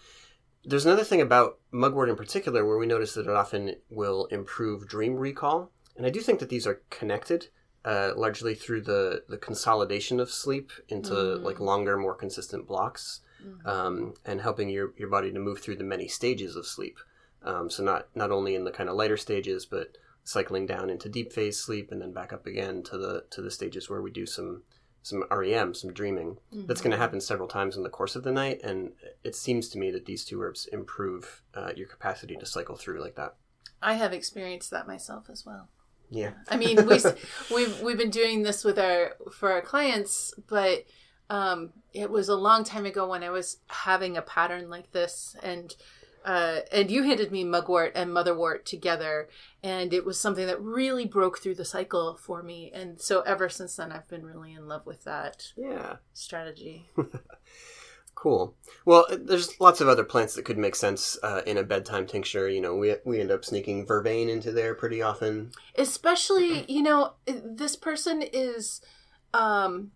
[0.66, 4.88] there's another thing about mugwort in particular where we notice that it often will improve
[4.88, 7.50] dream recall, and I do think that these are connected.
[7.86, 11.44] Uh, largely through the, the consolidation of sleep into Mm.
[11.44, 13.66] like longer, more consistent blocks, Mhm.
[13.66, 16.98] um, and helping your, your body to move through the many stages of sleep.
[17.42, 21.08] Um, so not not only in the kind of lighter stages, but cycling down into
[21.08, 24.12] deep phase sleep and then back up again to the to the stages where we
[24.12, 24.64] do some
[25.02, 26.38] some REM, some dreaming.
[26.52, 28.92] That's going to happen several times in the course of the night, and
[29.24, 33.00] it seems to me that these two herbs improve uh, your capacity to cycle through
[33.00, 33.36] like that.
[33.82, 35.70] I have experienced that myself as well.
[36.10, 37.00] Yeah, I mean, we
[37.56, 40.86] we've we've been doing this with our for our clients, but
[41.30, 45.36] um, it was a long time ago when I was having a pattern like this,
[45.44, 45.76] and
[46.26, 49.30] uh, and you handed me mugwort and motherwort together,
[49.64, 53.48] and it was something that really broke through the cycle for me, and so ever
[53.48, 56.90] since then, I've been really in love with that yeah, strategy.
[58.16, 58.56] cool.
[58.86, 62.50] Well, there's lots of other plants that could make sense uh, in a bedtime tincture.
[62.50, 65.52] You know, we we end up sneaking vervain into there pretty often.
[65.78, 68.82] especially you know this person is
[69.34, 69.92] um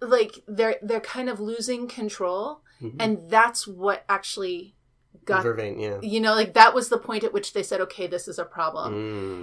[0.00, 2.96] like they're they're kind of losing control Mhm.
[3.00, 4.75] and that's what actually
[5.26, 5.98] got Vervain, yeah.
[6.02, 8.44] you know like that was the point at which they said okay this is a
[8.44, 8.94] problem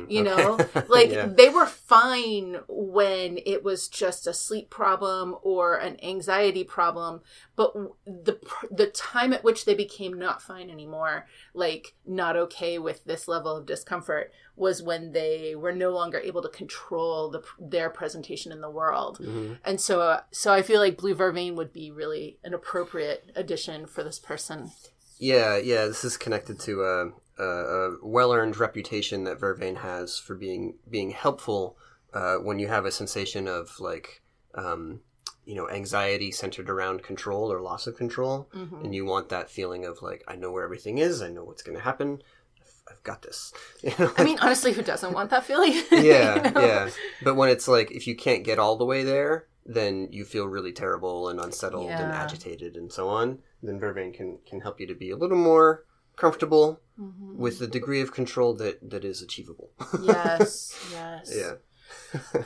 [0.07, 0.29] Mm, you okay.
[0.43, 1.27] know like Yeah.
[1.27, 7.21] they were fine when it was just a sleep problem or an anxiety problem
[7.55, 7.73] but
[8.05, 8.39] the
[8.71, 13.55] the time at which they became not fine anymore like not okay with this level
[13.57, 18.61] of discomfort was when they were no longer able to control the their presentation in
[18.61, 19.57] the world Mhm.
[19.65, 23.85] and so uh, so i feel like blue vervain would be really an appropriate addition
[23.87, 24.71] for this person
[25.17, 25.85] Yeah, yeah.
[25.85, 27.07] This is connected to a,
[27.41, 31.77] a, a well-earned reputation that Vervain has for being being helpful
[32.13, 34.21] uh, when you have a sensation of like,
[34.55, 35.01] um,
[35.45, 38.83] you know, anxiety centered around control or loss of control, Mhm.
[38.83, 41.63] and you want that feeling of like, I know where everything is, I know what's
[41.63, 42.21] going to happen,
[42.61, 43.51] I've, I've got this.
[43.81, 44.13] You know?
[44.17, 46.61] i mean honestly who doesn't want that feeling yeah, You know?
[46.61, 46.89] yeah.
[47.23, 50.47] But when it's like if you can't get all the way there, then you feel
[50.47, 53.39] really terrible and unsettled and agitated and so on.
[53.61, 57.37] Then Vervain can can help you to be a little more comfortable Mhm.
[57.37, 59.71] with the degree of control that that is achievable.
[60.01, 61.53] yes yes yeah.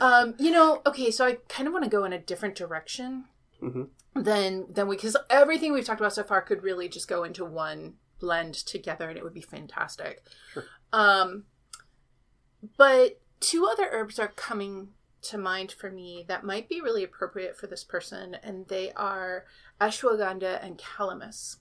[0.00, 3.24] um you know okay so i kind of want to go in a different direction
[3.62, 3.88] Mhm.
[4.14, 7.44] than than we because everything we've talked about so far could really just go into
[7.44, 10.22] one blend together and it would be fantastic
[10.54, 10.64] Sure.
[10.94, 11.44] um
[12.76, 14.88] but two other herbs are coming
[15.22, 19.44] to mind for me that might be really appropriate for this person and they are
[19.80, 21.56] ashwagandha and calamus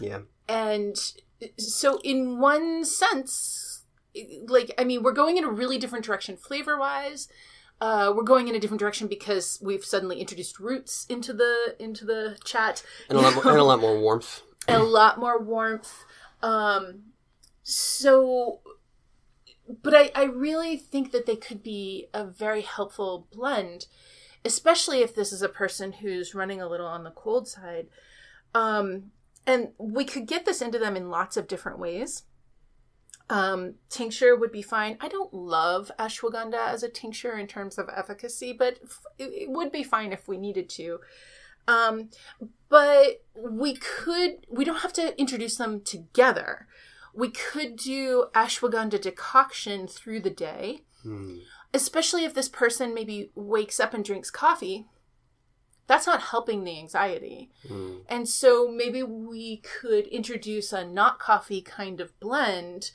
[0.00, 0.20] Yeah.
[0.48, 0.96] and
[1.58, 3.84] so in one sense
[4.48, 7.28] like i mean we're going in a really different direction flavor wise
[7.82, 12.04] uh, we're going in a different direction because we've suddenly introduced roots into the into
[12.04, 14.42] the chat And a lot more, and a lot more warmth.
[14.68, 16.04] and a lot more warmth
[16.42, 17.04] um
[17.62, 18.60] so
[19.82, 23.86] but I, I really think that they could be a very helpful blend
[24.44, 27.88] especially if this is a person who's running a little on the cold side
[28.54, 29.10] um
[29.46, 32.24] and we could get this into them in lots of different ways
[33.30, 34.98] um, tincture would be fine.
[35.00, 38.80] I don't love ashwagandha as a tincture in terms of efficacy, but
[39.18, 40.98] it would be fine if we needed to.
[41.68, 42.10] Um,
[42.68, 46.66] but we could, we don't have to introduce them together.
[47.14, 51.38] We could do ashwagandha decoction through the day, Hmm.
[51.74, 54.86] especially if this person maybe wakes up and drinks coffee.
[55.86, 57.50] That's not helping the anxiety.
[57.66, 57.98] Hmm.
[58.08, 62.92] And so maybe we could introduce a not coffee kind of blend.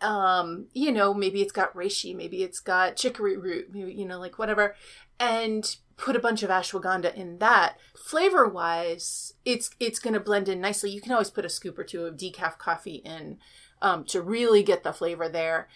[0.00, 4.18] Um, you know, maybe it's got reishi, maybe it's got chicory root, maybe, you know,
[4.18, 4.74] like whatever,
[5.18, 7.78] and put a bunch of ashwagandha in that.
[7.96, 10.90] Flavor wise, it's it's gonna blend in nicely.
[10.90, 13.38] You can always put a scoop or two of decaf coffee in
[13.82, 15.68] um, to really get the flavor there.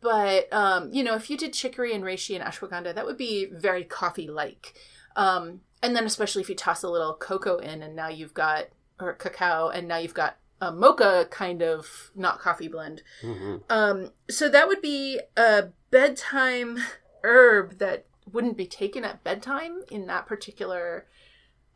[0.00, 3.46] But um, you know, if you did chicory and reishi and ashwagandha, that would be
[3.46, 4.74] very coffee like.
[5.16, 8.66] Um, and then especially if you toss a little cocoa in, and now you've got
[9.00, 13.02] or cacao, and now you've got a mocha kind of not coffee blend.
[13.22, 13.62] Mhm.
[13.68, 16.78] Um, so that would be a bedtime
[17.22, 21.06] herb that wouldn't be taken at bedtime in that particular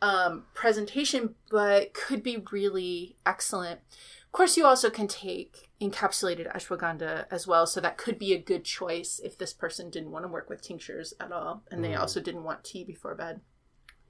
[0.00, 3.80] um, presentation, but could be really excellent.
[4.26, 8.38] Of course, you also can take encapsulated ashwagandha as well, so that could be a
[8.38, 11.90] good choice if this person didn't want to work with tinctures at all, and they
[11.94, 11.98] Mm.
[12.00, 13.40] also didn't want tea before bed.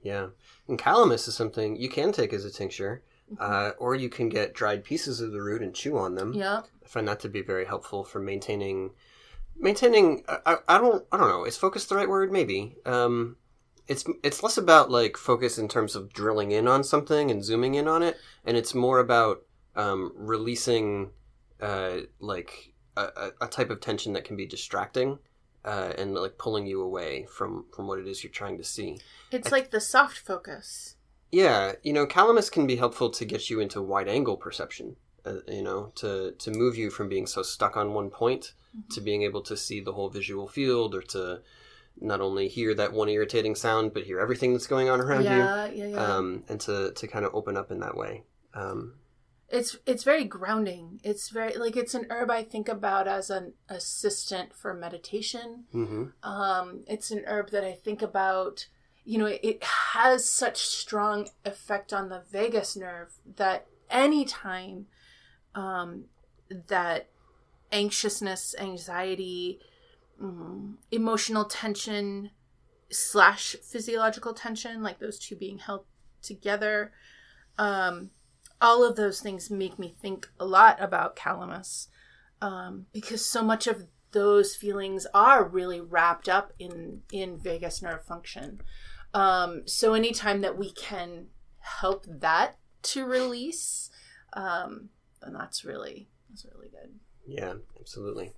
[0.03, 0.29] Yeah.
[0.69, 3.18] And calamus is something you can take as a tincture, Mm-hmm.
[3.39, 6.33] Uh, or you can get dried pieces of the root and chew on them.
[6.35, 8.91] Yeah, I find that to be very helpful for maintaining
[9.59, 11.45] maintaining I, I- don't I don't know.
[11.45, 12.31] Is focus the right word?
[12.33, 12.77] Maybe.
[12.87, 13.37] Um
[13.87, 17.75] it's it's less about like focus in terms of drilling in on something and zooming
[17.75, 19.43] in on it and it's more about
[19.77, 21.11] um releasing
[21.61, 25.19] uh like a, a- a type of tension that can be distracting
[25.65, 28.99] uh and like pulling you away from from what it is you're trying to see.
[29.33, 30.95] It's like the soft focus.
[31.31, 34.97] Yeah, you know, calamus can be helpful to get you into wide angle perception.
[35.25, 38.53] Uh, you know, to to move you from being so stuck on one point
[38.91, 41.41] to being able to see the whole visual field, or to
[42.01, 45.67] not only hear that one irritating sound, but hear everything that's going on around Yeah,
[45.67, 46.17] yeah, you, yeah.
[46.17, 48.23] um, and to to kind of open up in that way.
[48.55, 48.95] Um,
[49.49, 51.01] it's it's very grounding.
[51.03, 55.65] It's very like it's an herb I think about as an assistant for meditation.
[55.73, 58.69] hmm Um, it's an herb that I think about.
[59.09, 64.87] You know, it has such strong effect on the vagus nerve that anytime
[65.55, 66.05] um,
[66.69, 67.09] that
[67.73, 69.61] anxiousness, anxiety,
[70.23, 72.33] mm, emotional tension
[72.91, 75.85] slash physiological tension, like those two being held
[76.21, 76.93] together,
[77.57, 78.11] um,
[78.61, 81.87] all of those things make me think a lot about calamus
[82.43, 88.05] um, because so much of those feelings are really wrapped up in in vagus nerve
[88.05, 88.61] function.
[89.15, 91.27] Um, so anytime that we can
[91.61, 93.91] help that to release,
[94.35, 94.91] um,
[95.23, 96.95] then that's really that's really good.
[97.27, 98.33] Yeah, absolutely.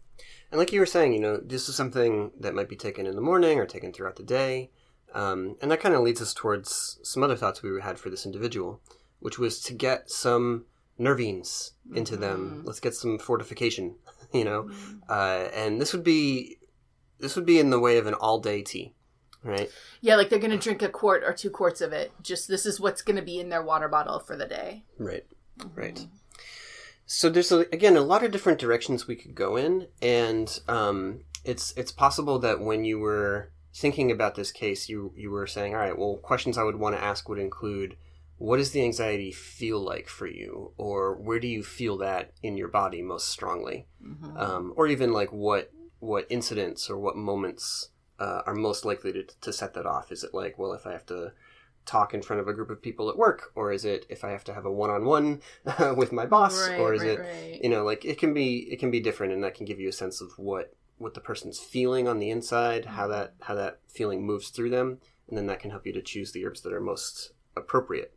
[0.50, 3.14] And like you were saying, you know, this is something that might be taken in
[3.14, 4.70] the morning or taken throughout the day.
[5.14, 8.26] Um, and that kind of leads us towards some other thoughts we had for this
[8.26, 8.80] individual,
[9.18, 10.66] which was to get some
[10.98, 12.22] nervines into mm-hmm.
[12.22, 12.62] them.
[12.64, 13.96] Let's get some fortification,
[14.32, 14.64] you know.
[14.64, 14.98] Mm-hmm.
[15.08, 16.58] Uh, and this would be
[17.18, 18.94] this would be in the way of an all day tea,
[19.42, 19.70] right?
[20.00, 22.12] Yeah, like they're going to drink a quart or two quarts of it.
[22.22, 24.84] Just this is what's going to be in their water bottle for the day.
[24.98, 25.24] Right.
[25.58, 25.80] Mm-hmm.
[25.80, 26.06] Right.
[27.06, 31.24] So there's a, again a lot of different directions we could go in, and um,
[31.44, 35.74] it's it's possible that when you were thinking about this case, you you were saying,
[35.74, 37.96] all right, well, questions I would want to ask would include,
[38.38, 42.56] what does the anxiety feel like for you, or where do you feel that in
[42.56, 44.36] your body most strongly, mm-hmm.
[44.36, 47.89] um, or even like what what incidents or what moments
[48.20, 50.12] uh, are most likely to to set that off?
[50.12, 51.32] Is it like, well, if I have to
[51.86, 54.30] talk in front of a group of people at work or is it if i
[54.30, 55.40] have to have a one-on-one
[55.96, 57.60] with my boss right, or is right, it right.
[57.62, 59.88] you know like it can be it can be different and that can give you
[59.88, 63.12] a sense of what what the person's feeling on the inside how mm-hmm.
[63.12, 64.98] that how that feeling moves through them
[65.28, 68.14] and then that can help you to choose the herbs that are most appropriate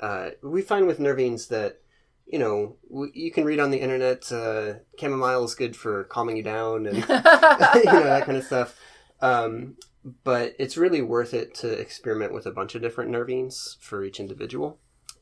[0.00, 1.80] uh, we find with nervines that
[2.26, 2.76] you know
[3.14, 6.96] you can read on the internet uh, chamomile is good for calming you down and
[6.98, 8.76] you know that kind of stuff
[9.20, 9.76] um,
[10.22, 14.20] but it's really worth it to experiment with a bunch of different nervines for each
[14.20, 14.78] individual.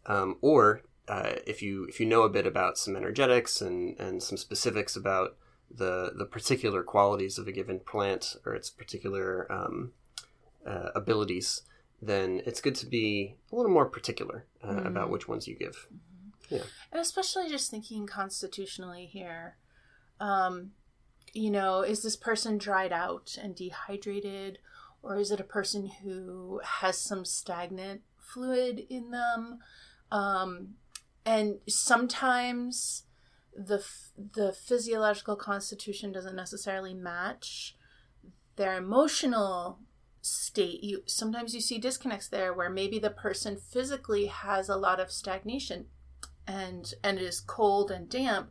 [0.06, 4.22] Um, or uh, if you if you know a bit about some energetics and, and
[4.22, 5.36] some specifics about
[5.70, 9.92] the the particular qualities of a given plant or its particular um,
[10.66, 11.62] uh, abilities,
[12.00, 14.86] then it's good to be a little more particular uh, mm.
[14.86, 15.86] about which ones you give.
[15.92, 16.54] Mm-hmm.
[16.56, 19.56] Yeah, and especially just thinking constitutionally here.
[20.20, 20.72] Um,
[21.32, 24.58] you know, is this person dried out and dehydrated?
[25.02, 29.58] or is it a person who has some stagnant fluid in them?
[30.10, 30.74] Um,
[31.26, 33.04] and sometimes
[33.54, 33.84] the
[34.16, 37.76] the physiological constitution doesn't necessarily match
[38.56, 39.78] their emotional
[40.22, 44.98] state you sometimes you see disconnects there where maybe the person physically has a lot
[44.98, 45.84] of stagnation
[46.46, 48.50] and and is cold and damp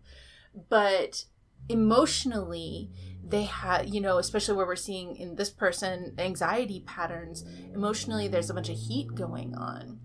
[0.70, 1.26] but
[1.70, 2.90] emotionally
[3.24, 8.50] they had you know especially where we're seeing in this person anxiety patterns emotionally there's
[8.50, 10.00] a bunch of heat going on.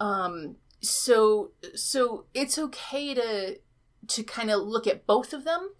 [0.00, 3.58] Um so so it's okay to
[4.08, 5.70] to kind of look at both of them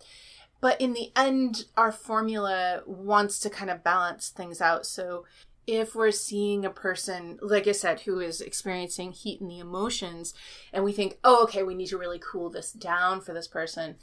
[0.60, 4.86] but in the end our formula wants to kind of balance things out.
[4.86, 5.24] So
[5.66, 10.32] if we're seeing a person like i said who is experiencing heat in the emotions
[10.72, 13.96] and we think oh okay we need to really cool this down for this person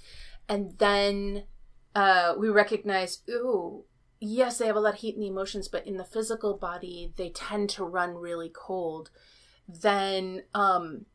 [0.48, 1.44] and then
[1.96, 3.86] uh, we recognize, ooh,
[4.20, 7.14] yes, they have a lot of heat in the emotions, but in the physical body,
[7.18, 9.10] they tend to run really cold.
[9.68, 11.06] Then, um,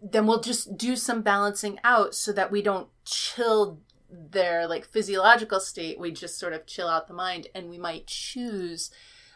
[0.00, 3.80] then we'll just do some balancing out so that we don't chill
[4.10, 5.98] their like physiological state.
[5.98, 8.90] We just sort of chill out the mind, and we might choose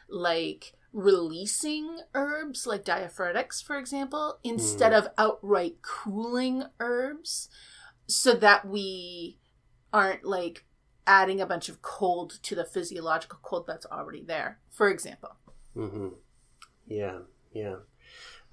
[0.08, 4.98] like releasing herbs like diaphoretics, for example, instead mm.
[4.98, 7.48] of outright cooling herbs,
[8.08, 9.38] so that we
[9.92, 10.64] aren't like
[11.06, 15.36] adding a bunch of cold to the physiological cold that's already there, for example.
[15.76, 16.08] Mm-hmm.
[16.86, 17.18] Yeah,
[17.52, 17.76] yeah.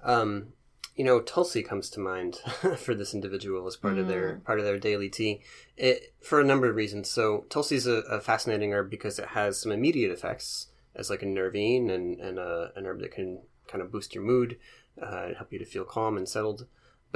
[0.02, 0.52] Um,
[0.94, 2.36] you know, Tulsi comes to mind
[2.78, 4.00] for this individual as part mm.
[4.00, 4.44] of their mm.
[4.44, 5.42] part of their daily tea,
[5.76, 7.10] it, for a number of reasons.
[7.10, 11.22] So Tulsi is a, a, fascinating herb because it has some immediate effects as like
[11.22, 14.58] a nervine and and a, an herb that can kind of boost your mood,
[15.00, 16.66] uh, help you to feel calm and settled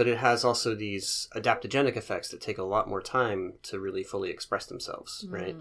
[0.00, 4.02] but it has also these adaptogenic effects that take a lot more time to really
[4.02, 5.32] fully express themselves, mm.
[5.34, 5.56] right?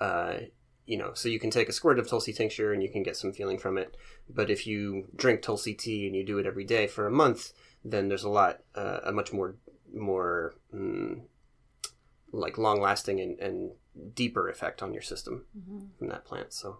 [0.00, 0.46] Uh,
[0.86, 3.18] you know, so you can take a squirt of Tulsi tincture and you can get
[3.18, 3.94] some feeling from it.
[4.30, 7.52] But if you drink Tulsi tea and you do it every day for a month,
[7.84, 9.56] then there's a lot, uh, a much more,
[9.94, 11.20] more mm,
[12.32, 13.72] like long lasting and, and,
[14.14, 15.80] deeper effect on your system mm-hmm.
[15.98, 16.54] from that plant.
[16.54, 16.78] So,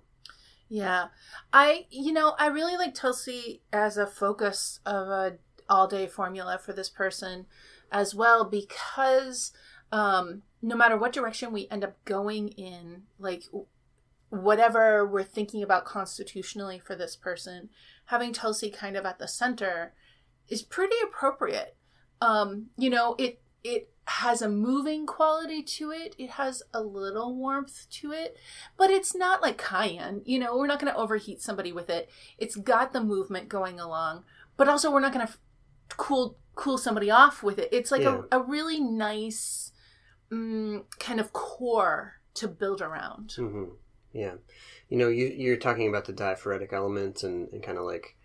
[0.70, 1.08] yeah,
[1.52, 5.34] I, you know, I really like Tulsi as a focus of a
[5.72, 7.46] all day formula for this person
[7.90, 9.52] as well because
[9.90, 13.44] um, no matter what direction we end up going in, like
[14.28, 17.70] whatever we're thinking about constitutionally for this person,
[18.06, 19.94] having Tulsi kind of at the center
[20.46, 21.74] is pretty appropriate.
[22.20, 26.14] Um, you know, it it has a moving quality to it.
[26.18, 28.36] It has a little warmth to it,
[28.76, 30.20] but it's not like cayenne.
[30.26, 32.10] You know, we're not going to overheat somebody with it.
[32.36, 34.24] It's got the movement going along,
[34.56, 35.32] but also we're not going to
[35.96, 37.68] cool cool somebody off with it.
[37.72, 38.22] It's like yeah.
[38.30, 39.72] a, a really nice
[40.30, 43.34] um, kind of core to build around.
[43.38, 43.74] Mm-hmm.
[44.12, 44.34] Yeah,
[44.88, 48.16] you know, you, you're talking about the diaphoretic element and, and kind of like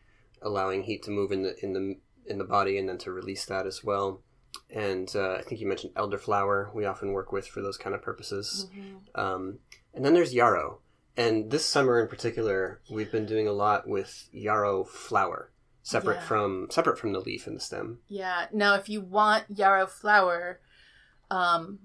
[0.41, 1.95] allowing heat to move in the in the
[2.25, 4.21] in the body and then to release that as well.
[4.69, 6.73] and uh, I think you mentioned elderflower.
[6.73, 8.67] We often work with for those kind of purposes.
[8.71, 9.19] Mm-hmm.
[9.19, 9.59] Um,
[9.93, 10.79] and then there's yarrow,
[11.15, 15.51] and this summer in particular, we've been doing a lot with yarrow flower,
[15.87, 16.27] separate Yeah.
[16.27, 17.99] from separate from the leaf and the stem.
[18.09, 18.47] Yeah.
[18.51, 20.59] Now, if you want yarrow flower,
[21.31, 21.79] um,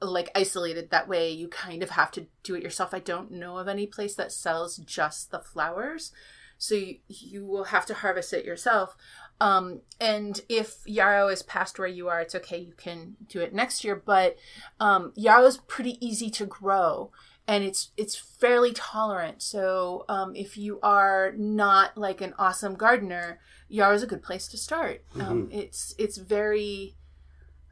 [0.00, 2.94] like isolated that way, you kind of have to do it yourself.
[2.94, 6.12] I don't know of any place that sells just the flowers,
[6.56, 8.96] so you, you will have to harvest it yourself.
[9.40, 12.58] Um, and if yarrow is past where you are, it's okay.
[12.58, 13.96] You can do it next year.
[13.96, 14.36] But
[14.78, 17.10] um, yarrow is pretty easy to grow,
[17.48, 19.42] and it's it's fairly tolerant.
[19.42, 24.46] So um, if you are not like an awesome gardener, yarrow is a good place
[24.48, 25.02] to start.
[25.18, 26.94] Um, it's it's very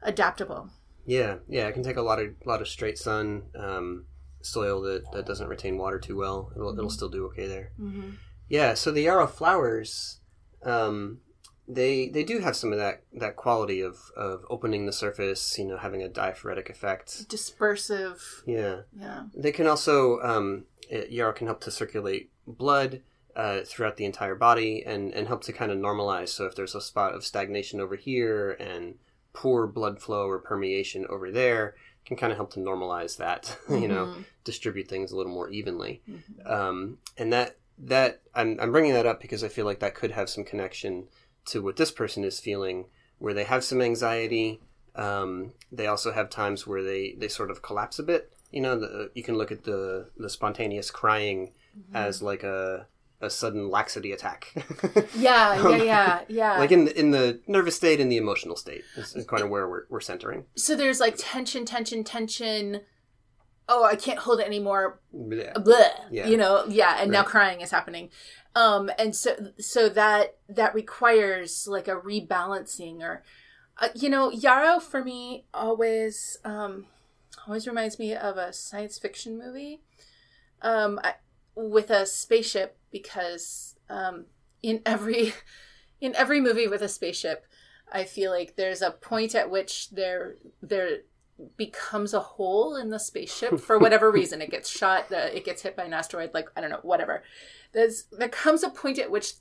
[0.01, 0.71] adaptable.
[1.05, 4.05] Yeah, yeah, it can take a lot of lot of straight sun, um,
[4.41, 6.51] soil that, that doesn't retain water too well.
[6.55, 7.71] It'll it'll still do okay there.
[7.79, 8.09] Mm-hmm.
[8.49, 10.19] Yeah, so the yarrow flowers,
[10.63, 11.19] um,
[11.67, 15.65] they they do have some of that that quality of of opening the surface, you
[15.65, 17.27] know, having a diaphoretic effect.
[17.29, 18.19] Dispersive.
[18.45, 19.23] Yeah, Yeah.
[19.35, 23.01] they can also um, it, yarrow can help to circulate blood.
[23.35, 26.29] Uh, throughout the entire body and, and help to kind of normalize.
[26.29, 28.95] So if there's a spot of stagnation over here and
[29.31, 33.55] poor blood flow or permeation over there, can kind of help to normalize that.
[33.69, 34.25] you know, Mhm.
[34.43, 36.01] distribute things a little more evenly.
[36.09, 36.49] Mhm.
[36.51, 40.09] Um, and that that I'm I'm bringing that up because I feel like that could
[40.13, 41.07] have some connection
[41.47, 42.85] to what this person is feeling,
[43.17, 44.61] where they have some anxiety.
[44.95, 48.31] Um, they also have times where they they sort of collapse a bit.
[48.51, 51.53] You know, the, you can look at the the spontaneous crying
[51.93, 52.87] as like a
[53.21, 54.53] a sudden laxity attack.
[55.15, 56.59] Yeah, yeah, yeah, yeah.
[56.59, 59.49] like in the, in the nervous state and the emotional state is, is kind of
[59.49, 60.45] where we're, we're centering.
[60.55, 62.81] so there's like tension, tension, tension.
[63.69, 64.99] Oh, I can't hold it anymore.
[66.11, 66.27] Yeah.
[66.27, 68.09] You know, yeah, and now crying is happening.
[68.57, 73.21] Um, and so so that that requires like a rebalancing or
[73.77, 76.87] uh, you know, yarrow for me always um
[77.45, 79.81] always reminds me of a science fiction movie
[80.63, 81.13] um I,
[81.53, 84.25] with a spaceship because um
[84.63, 85.35] in every
[86.01, 87.45] in every movie with a spaceship
[87.91, 90.33] I feel like there's a point at which there
[90.63, 91.01] there
[91.55, 94.41] becomes a hole in the spaceship for whatever reason.
[94.41, 97.23] It gets shot, uh, it gets hit by an asteroid, like I don't know, whatever.
[97.73, 99.33] There's there comes a point at which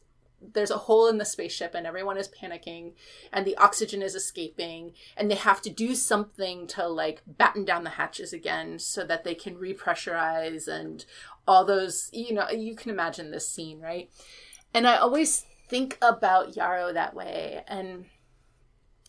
[0.52, 2.92] there's a hole in the spaceship and everyone is panicking
[3.32, 7.84] and the oxygen is escaping and they have to do something to like batten down
[7.84, 11.06] the hatches again so that they can repressurize and
[11.48, 14.10] all those you know you can imagine this scene right
[14.74, 18.04] and i always think about yarrow that way and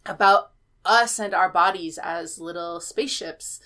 [0.05, 0.51] about
[0.87, 3.59] us and our bodies as little spaceships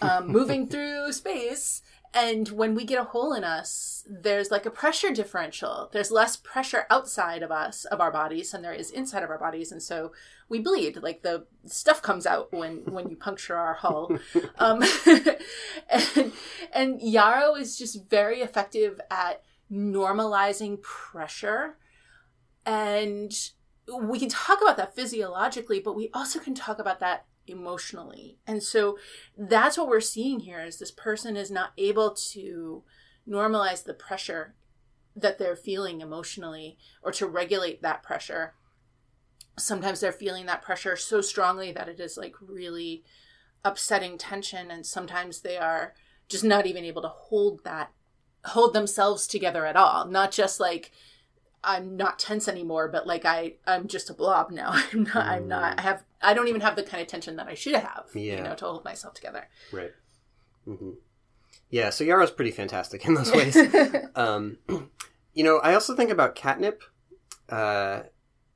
[0.00, 1.82] um, moving through space.
[2.14, 5.88] And when we get a hole in us, there's like a pressure differential.
[5.92, 9.38] There's less pressure outside of us, of our bodies, than there is inside of our
[9.38, 9.72] bodies.
[9.72, 10.12] And so
[10.48, 10.98] we bleed.
[11.02, 14.18] Like the stuff comes out when, when you puncture our hull.
[14.58, 14.82] Um,
[15.88, 16.32] and,
[16.72, 19.42] and Yarrow is just very effective at
[19.72, 21.78] normalizing pressure.
[22.66, 23.32] And
[23.86, 28.38] we can talk about that physiologically, but we also can talk about that emotionally.
[28.46, 28.98] And so
[29.36, 32.84] that's what we're seeing here is this person is not able to
[33.28, 34.54] normalize the pressure
[35.14, 38.54] that they're feeling emotionally or to regulate that pressure.
[39.58, 43.04] Sometimes they're feeling that pressure so strongly that it is like really
[43.64, 45.94] upsetting tension and sometimes they are
[46.28, 47.92] just not even able to hold that
[48.46, 50.06] hold themselves together at all.
[50.06, 50.90] Not just like
[51.64, 54.70] I'm not tense anymore, but like I, I'm just a blob now.
[54.92, 55.16] I'm not.
[55.16, 55.78] I'm not.
[55.78, 56.04] I have.
[56.20, 58.06] I don't even have the kind of tension that I should have.
[58.14, 58.38] Yeah.
[58.38, 59.48] You know, to hold myself together.
[59.72, 59.92] Right.
[60.66, 60.90] Mm-hmm.
[61.70, 63.56] Yeah, so Yarrow's pretty fantastic in those ways.
[64.14, 64.58] um,
[65.34, 66.82] you know, I also think about catnip,
[67.48, 68.02] uh,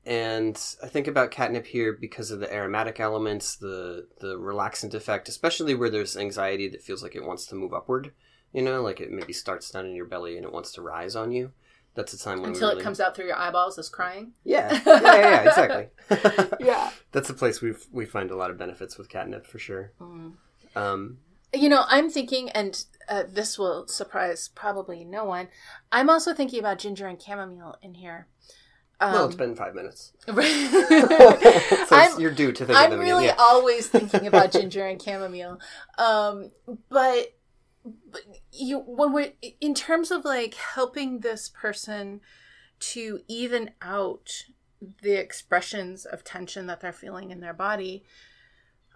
[0.05, 5.27] and I think about catnip here because of the aromatic elements, the the relaxant effect,
[5.27, 8.13] especially where there's anxiety that feels like it wants to move upward.
[8.53, 11.15] You know, like it maybe starts down in your belly and it wants to rise
[11.15, 11.51] on you.
[11.97, 14.33] That's a time when we Until really- it comes out through your eyeballs as crying.
[14.43, 15.87] Yeah, yeah, yeah, yeah exactly.
[16.65, 16.91] Yeah.
[17.11, 19.91] That's a place we we find a lot of benefits with catnip for sure.
[19.99, 20.33] Mm.
[20.75, 21.17] Um,
[21.53, 25.47] You know, I'm thinking, and uh, this will surprise probably no one.
[25.91, 28.27] I'm also thinking about ginger and chamomile in here.
[28.99, 30.11] Um, well, it's been five minutes.
[30.27, 30.33] so
[31.95, 33.37] I'm- you're due to think I'm really again.
[33.39, 35.59] always thinking about ginger and chamomile.
[35.97, 36.51] Um,
[36.89, 37.33] but
[38.51, 39.31] you when we are
[39.61, 42.21] in terms of like helping this person
[42.79, 44.45] to even out
[45.01, 48.03] the expressions of tension that they're feeling in their body,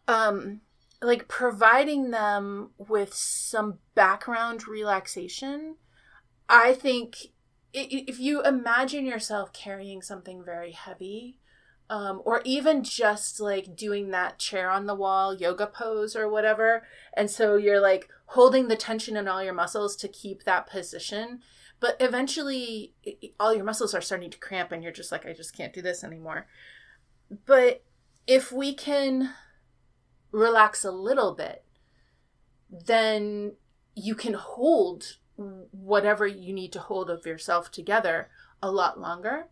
[0.07, 0.61] um,
[1.01, 5.75] like providing them with some background relaxation,
[6.47, 7.17] I think
[7.73, 11.39] if you imagine yourself carrying something very heavy,
[11.91, 16.83] um, or even just like doing that chair on the wall yoga pose or whatever.
[17.17, 21.41] And so you're like holding the tension in all your muscles to keep that position.
[21.81, 22.93] But eventually,
[23.37, 25.81] all your muscles are starting to cramp, and you're just like, I just can't do
[25.81, 26.47] this anymore.
[27.45, 27.83] But
[28.27, 29.31] if we can
[30.31, 31.65] relax a little bit,
[32.69, 33.55] then
[33.95, 38.29] you can hold whatever you need to hold of yourself together
[38.61, 39.47] a lot longer.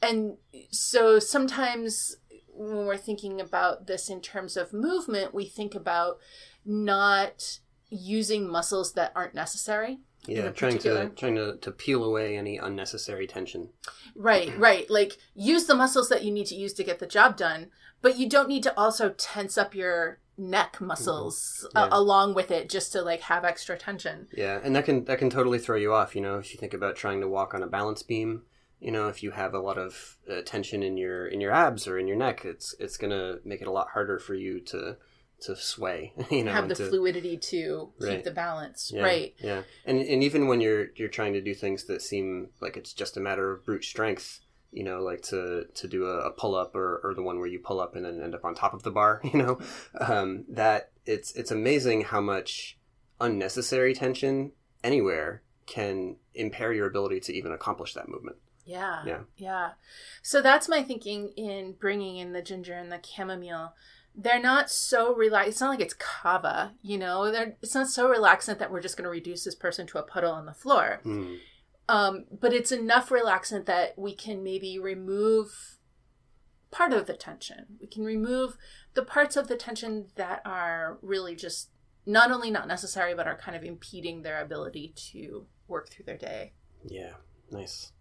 [0.00, 0.36] And
[0.70, 2.16] so sometimes
[2.48, 6.16] when we're thinking about this in terms of movement, we think about
[6.64, 7.58] not
[7.90, 10.00] using muscles that aren't necessary.
[10.26, 13.68] Yeah, trying to trying to, to peel away any unnecessary tension.
[14.14, 14.88] Right, right.
[14.90, 17.68] Like use the muscles that you need to use to get the job done,
[18.02, 21.78] but you don't need to also tense up your neck muscles mm-hmm.
[21.78, 21.84] yeah.
[21.84, 24.26] uh, along with it just to like have extra tension.
[24.36, 26.16] Yeah, and that can that can totally throw you off.
[26.16, 28.42] You know, if you think about trying to walk on a balance beam,
[28.80, 31.86] you know, if you have a lot of uh, tension in your in your abs
[31.86, 34.96] or in your neck, it's it's gonna make it a lot harder for you to
[35.42, 36.12] to sway.
[36.30, 38.16] You know, have the to, fluidity to right.
[38.16, 38.90] keep the balance.
[38.94, 39.34] Yeah, right.
[39.38, 42.92] Yeah, and and even when you're you're trying to do things that seem like it's
[42.92, 44.40] just a matter of brute strength,
[44.72, 47.48] you know, like to to do a, a pull up or, or the one where
[47.48, 49.58] you pull up and then end up on top of the bar, you know,
[50.00, 52.78] um, that it's it's amazing how much
[53.20, 58.36] unnecessary tension anywhere can impair your ability to even accomplish that movement.
[58.66, 59.02] Yeah.
[59.06, 59.20] Yeah.
[59.36, 59.70] Yeah.
[60.22, 63.74] So that's my thinking in bringing in the ginger and the chamomile.
[64.16, 65.50] They're not so relaxed.
[65.50, 67.30] It's not like it's kava, you know.
[67.30, 70.02] They're, it's not so relaxant that we're just going to reduce this person to a
[70.02, 71.02] puddle on the floor.
[71.04, 71.38] Mm.
[71.88, 75.78] Um, but it's enough relaxant that we can maybe remove
[76.70, 77.66] part of the tension.
[77.80, 78.56] We can remove
[78.94, 81.70] the parts of the tension that are really just
[82.06, 86.16] not only not necessary, but are kind of impeding their ability to work through their
[86.16, 86.52] day.
[86.84, 87.12] Yeah,
[87.50, 87.92] nice.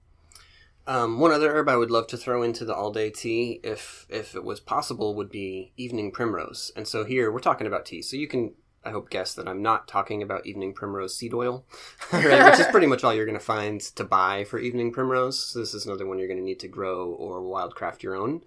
[0.87, 4.05] Um, one other herb I would love to throw into the all day tea, if
[4.09, 6.71] if it was possible, would be evening primrose.
[6.75, 8.53] And so here we're talking about tea, so you can
[8.85, 11.65] I hope guess that I'm not talking about evening primrose seed oil,
[12.13, 12.51] right?
[12.51, 15.39] Which is pretty much all you're going to find to buy for evening primrose.
[15.39, 18.41] So this is another one you're going to need to grow or wildcraft your own.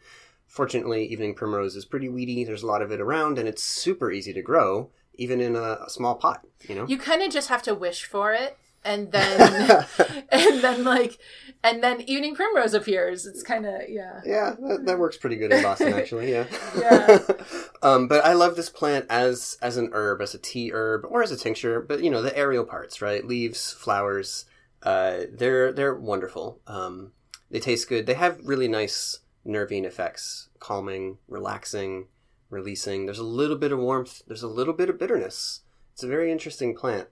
[0.47, 2.45] Fortunately, evening primrose is pretty weedy.
[2.45, 5.79] There's a lot of it around, and it's super easy to grow, even in a,
[5.85, 6.47] a small pot.
[6.69, 8.57] You know, you kind of just have to wish for it
[8.89, 9.87] and then
[10.31, 11.19] and then like
[11.63, 13.27] and then evening primrose appears.
[13.27, 14.21] It's kind of yeah.
[14.25, 16.47] Yeah that, that, works pretty good in boston actually yeah.
[16.77, 17.19] Yeah.
[17.81, 21.23] Um, but i love this plant as as an herb as a tea herb or
[21.23, 23.25] as a tincture but you know the aerial parts right?
[23.25, 24.47] Leaves flowers
[24.83, 26.61] uh, they're they're wonderful.
[26.67, 27.13] Um,
[27.51, 28.07] they taste good.
[28.07, 32.07] They have really nice nervine effects calming relaxing
[32.51, 33.07] releasing.
[33.07, 34.23] There's a little bit of warmth.
[34.27, 35.61] There's a little bit of bitterness.
[35.93, 37.09] It's a very interesting plant.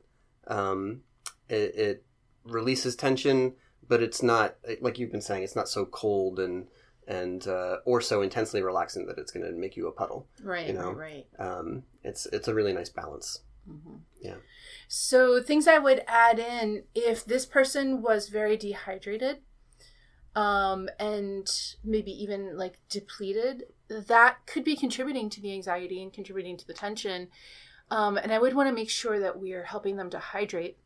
[0.47, 1.03] Um,
[1.49, 2.05] it, it
[2.45, 3.55] releases tension,
[3.89, 5.43] but it's not like you've been saying.
[5.43, 6.67] It's not so cold and
[7.09, 10.27] and uh, or so intensely relaxing that it's going to make you a puddle.
[10.43, 10.67] Right.
[10.67, 10.93] You know.
[10.93, 11.27] Right.
[11.39, 11.47] right.
[11.47, 13.41] Um, it's it's a really nice balance.
[13.69, 13.97] Mm-hmm.
[14.21, 14.37] Yeah.
[14.89, 19.39] So things I would add in if this person was very dehydrated,
[20.35, 21.49] um, and
[21.85, 26.75] maybe even like depleted, that could be contributing to the anxiety and contributing to the
[26.75, 27.29] tension.
[27.91, 30.77] Um, and I would want to make sure that we are helping them to hydrate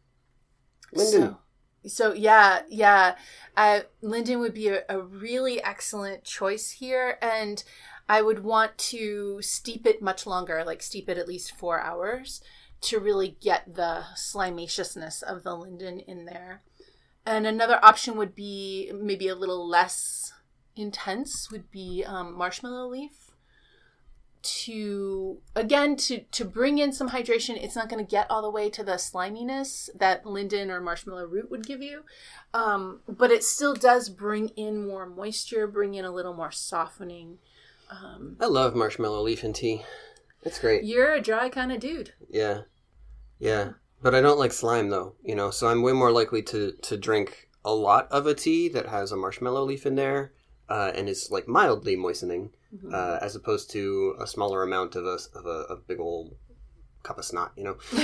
[0.92, 1.36] Linden.
[1.84, 3.16] So, so yeah, yeah.
[3.56, 7.18] Uh, Linden would be a, a really excellent choice here.
[7.20, 7.62] And
[8.08, 12.42] I would want to steep it much longer, like steep it at least four hours
[12.82, 16.62] to really get the slimaciousness of the linden in there.
[17.26, 20.32] And another option would be maybe a little less
[20.76, 23.29] intense would be um, marshmallow leaf
[24.42, 28.50] to again to to bring in some hydration it's not going to get all the
[28.50, 32.04] way to the sliminess that linden or marshmallow root would give you.
[32.54, 37.38] Um, but it still does bring in more moisture bring in a little more softening.
[37.90, 39.84] Um, i love marshmallow leaf and tea.
[40.42, 40.84] It's great.
[40.84, 42.14] You're a dry kind of dude.
[42.28, 42.62] Yeah.
[43.38, 43.72] Yeah.
[44.02, 45.50] But i don't like slime though you know?
[45.50, 49.12] So i'm way more likely to to drink a lot of a tea that has
[49.12, 50.32] a marshmallow leaf in there
[50.70, 52.94] uh, and is like mildly moistening mm-hmm.
[52.94, 56.34] uh, as opposed to a smaller amount of a of a, a big old
[57.02, 57.76] cup of snot, you know.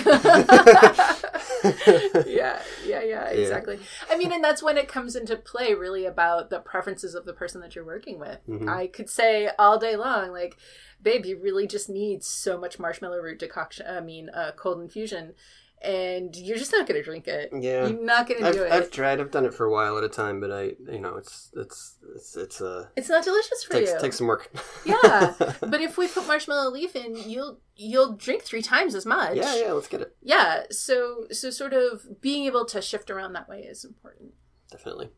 [2.26, 3.76] yeah, yeah, yeah, exactly.
[3.76, 3.82] Yeah.
[4.10, 7.32] I mean, and that's when it comes into play really about the preferences of the
[7.32, 8.38] person that you're working with.
[8.48, 8.68] Mm-hmm.
[8.68, 10.56] I could say all day long, like,
[11.02, 13.86] babe, you really just need so much marshmallow root decoction.
[13.86, 15.34] I mean, uh, cold infusion
[15.82, 17.50] and you're just not going to drink it.
[17.52, 18.72] Yeah, you're not going to do it.
[18.72, 19.20] I've tried.
[19.20, 21.96] I've done it for a while at a time, but I, you know, it's it's
[22.14, 24.00] it's it's uh It's not delicious for takes, you.
[24.00, 24.50] Takes some work.
[24.84, 29.36] yeah, but if we put marshmallow leaf in, you'll you'll drink three times as much.
[29.36, 29.72] Yeah, yeah.
[29.72, 30.16] Let's get it.
[30.22, 30.64] Yeah.
[30.70, 34.32] So so sort of being able to shift around that way is important.
[34.70, 35.10] Definitely.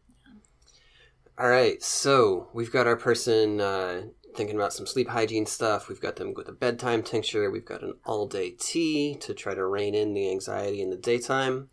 [1.38, 4.02] All right, so we've got our person uh,
[4.38, 5.88] thinking about some sleep hygiene stuff.
[5.88, 7.50] We've got them with a bedtime tincture.
[7.50, 10.96] We've got an all day tea to try to rein in the anxiety in the
[10.96, 11.68] daytime.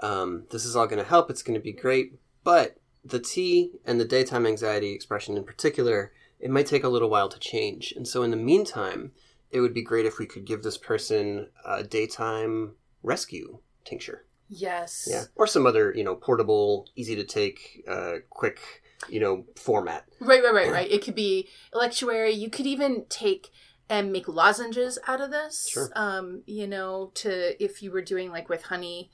[0.00, 1.30] Um, this is all going to help.
[1.30, 2.12] It's going to be great.
[2.44, 7.08] But the tea and the daytime anxiety expression in particular, it might take a little
[7.08, 7.94] while to change.
[7.96, 9.12] And so in the meantime,
[9.50, 14.26] it would be great if we could give this person a daytime rescue tincture.
[14.50, 15.08] Yes.
[15.10, 15.24] Yeah.
[15.36, 18.60] Or some other, you know, portable, easy to take, uh, quick,
[19.08, 20.04] you know, format.
[20.20, 20.90] Right, right, right, right.
[20.90, 22.32] It could be electuary.
[22.32, 23.50] You could even take
[23.88, 25.68] and make lozenges out of this.
[25.70, 25.90] Sure.
[25.94, 29.10] Um, you know, to if you were doing like with honey,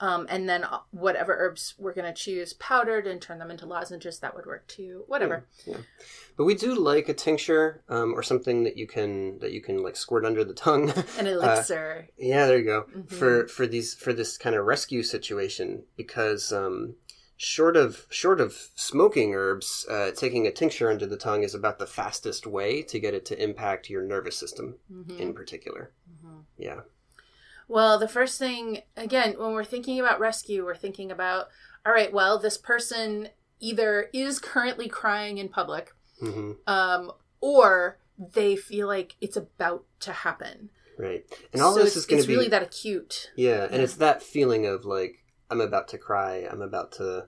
[0.00, 4.18] um, and then uh, whatever herbs we're gonna choose powdered and turn them into lozenges,
[4.20, 5.04] that would work too.
[5.06, 5.46] Whatever.
[5.66, 5.76] Yeah.
[6.36, 9.82] But we do like a tincture, um, or something that you can that you can
[9.82, 10.90] like squirt under the tongue.
[11.18, 12.08] An elixir.
[12.18, 12.86] yeah, there you go.
[12.96, 13.08] Mhm.
[13.10, 16.94] For for these for this kind of rescue situation, because um,
[17.36, 21.78] short of short of smoking herbs, uh, taking a tincture under the tongue is about
[21.78, 25.18] the fastest way to get it to impact your nervous system Mhm.
[25.18, 25.90] in particular.
[26.24, 26.44] Mhm.
[26.56, 26.80] Yeah.
[27.66, 31.48] Well, the first thing, again, when we're thinking about rescue, we're thinking about,
[31.84, 37.10] all right, well, this person either is currently crying in public, hmm um,
[37.40, 40.70] or they feel like it's about to happen.
[40.96, 41.24] Right.
[41.52, 43.32] And all So this is going to be really that acute.
[43.34, 43.80] Yeah, and Yeah.
[43.82, 46.46] it's that feeling of like I'm about to cry.
[46.50, 47.26] I'm about to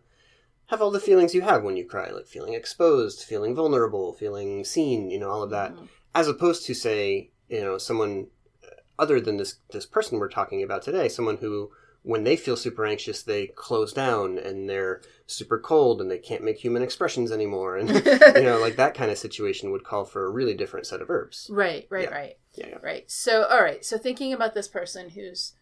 [0.67, 4.65] have all the feelings you have when you cry, like feeling exposed, feeling vulnerable, feeling
[4.65, 5.75] seen, you know, all of that.
[5.75, 5.89] Mhm.
[6.15, 8.29] As opposed to say, you know, someone
[8.65, 11.71] uh, other than this this person we're talking about today, someone who
[12.03, 16.45] when they feel super anxious, they close down and they're super cold and they can't
[16.45, 20.25] make human expressions anymore and you know, like that kind of situation would call for
[20.25, 21.49] a really different set of herbs.
[21.51, 22.15] Right, right, Yeah.
[22.15, 22.67] right, Yeah.
[22.69, 22.79] yeah.
[22.81, 23.11] right.
[23.11, 23.85] So, all right.
[23.85, 25.55] So, thinking about this person who's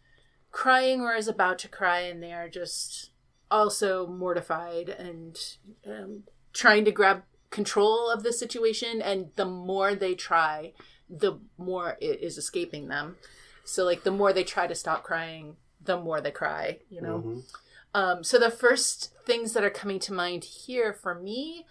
[0.55, 3.11] crying or is about to cry, and they are just
[3.50, 5.36] also mortified and
[5.84, 10.72] um, trying to grab control of the situation, and the more they try,
[11.11, 13.16] the more it is escaping them.
[13.64, 16.78] So, like, the more they try to stop crying, the more they cry.
[16.88, 17.18] You know.
[17.18, 17.42] Mhm.
[17.96, 21.66] Um, so the first things that are coming to mind here for me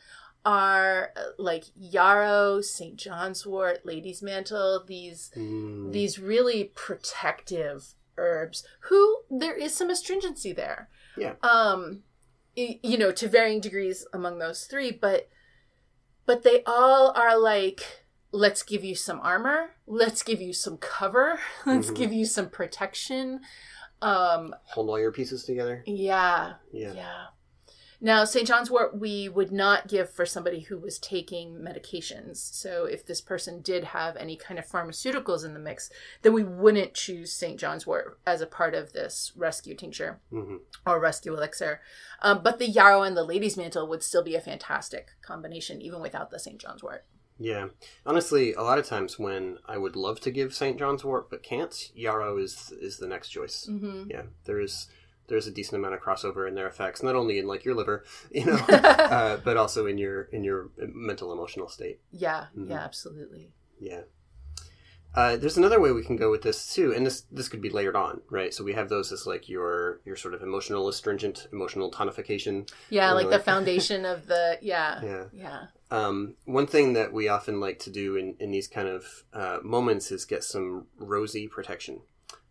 [0.45, 2.97] are uh, like yarrow, St.
[2.97, 5.91] John's wort, lady's mantle, these Mm.
[5.93, 10.89] these really protective herbs who there is some astringency there.
[11.17, 11.33] Yeah.
[11.41, 12.03] Um
[12.55, 15.27] you know, to varying degrees among those three, but
[16.25, 21.39] but they all are like let's give you some armor, let's give you some cover,
[21.65, 21.95] let's Mhm.
[21.95, 23.41] give you some protection.
[24.01, 25.83] Um Hold all your pieces together.
[25.85, 26.93] yeah, Yeah.
[26.93, 27.23] yeah.
[28.05, 28.45] Now, St.
[28.45, 32.35] John's wort we would not give for somebody who was taking medications.
[32.35, 35.89] So, if this person did have any kind of pharmaceuticals in the mix,
[36.21, 37.57] then we wouldn't choose St.
[37.57, 41.79] John's wort as a part of this rescue tincture hmm or rescue elixir.
[42.21, 46.01] Um, but the yarrow and the lady's mantle would still be a fantastic combination, even
[46.01, 46.59] without the St.
[46.59, 47.05] John's wort.
[47.39, 47.67] Yeah.
[48.05, 50.77] Honestly, a lot of times when I would love to give St.
[50.77, 53.67] John's wort but can't, yarrow is is the next choice.
[53.69, 54.09] Mm-hmm.
[54.09, 54.23] Yeah.
[54.43, 54.87] There is
[55.27, 58.03] there's a decent amount of crossover in their effects, not only in like your liver,
[58.31, 61.99] you know, uh, but also in your in your mental emotional state.
[62.11, 62.69] Yeah, Mhm.
[62.69, 63.51] yeah, absolutely.
[63.79, 64.01] Yeah.
[65.15, 67.69] Uh, there's another way we can go with this too, and this this could be
[67.69, 68.51] layered on, right?
[68.51, 72.67] So we have those as like your your sort of emotional astringent, emotional tonification.
[72.89, 75.25] Yeah, You like the foundation of the, yeah, Yeah.
[75.31, 75.65] yeah.
[75.91, 79.59] Um, one thing that we often like to do in, in these kind of uh,
[79.61, 82.01] moments is get some rosy protection.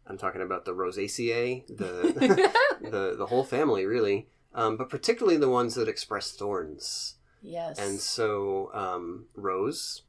[0.07, 2.50] I'm talking about the Rosaceae, the
[2.82, 7.16] the the whole family really, um, but particularly the ones that express thorns.
[7.42, 7.78] yes.
[7.78, 10.03] And so um, rose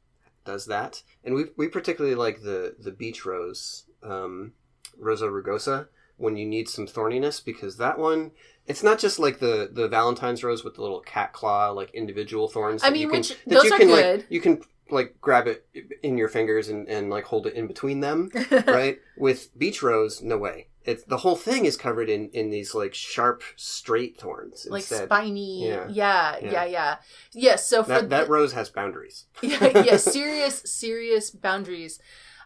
[0.45, 4.53] does that, and we we particularly like the the beach rose, um,
[4.97, 5.87] Rosa rugosa,
[6.17, 8.31] when you need some thorniness because that one.
[8.65, 12.47] It's not just like the, the Valentine's rose with the little cat claw, like individual
[12.47, 12.81] thorns.
[12.81, 14.17] I that mean, you can, which- that those you are can, good.
[14.19, 15.65] Like, you can like grab it
[16.03, 18.29] in your fingers and, and like hold it in between them,
[18.67, 18.99] right?
[19.15, 20.67] With beach rose, no way.
[20.86, 24.67] It's the whole thing is covered in in these like sharp, straight thorns.
[24.69, 25.07] like instead.
[25.07, 25.65] spiny.
[25.67, 25.88] Yeah.
[25.89, 26.51] Yeah, Yeah.
[26.51, 26.95] yeah, yeah.
[27.34, 29.25] Yes, so for that that rose has boundaries.
[29.41, 31.99] yeah, yeah, serious, serious boundaries.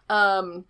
[0.09, 0.65] Um,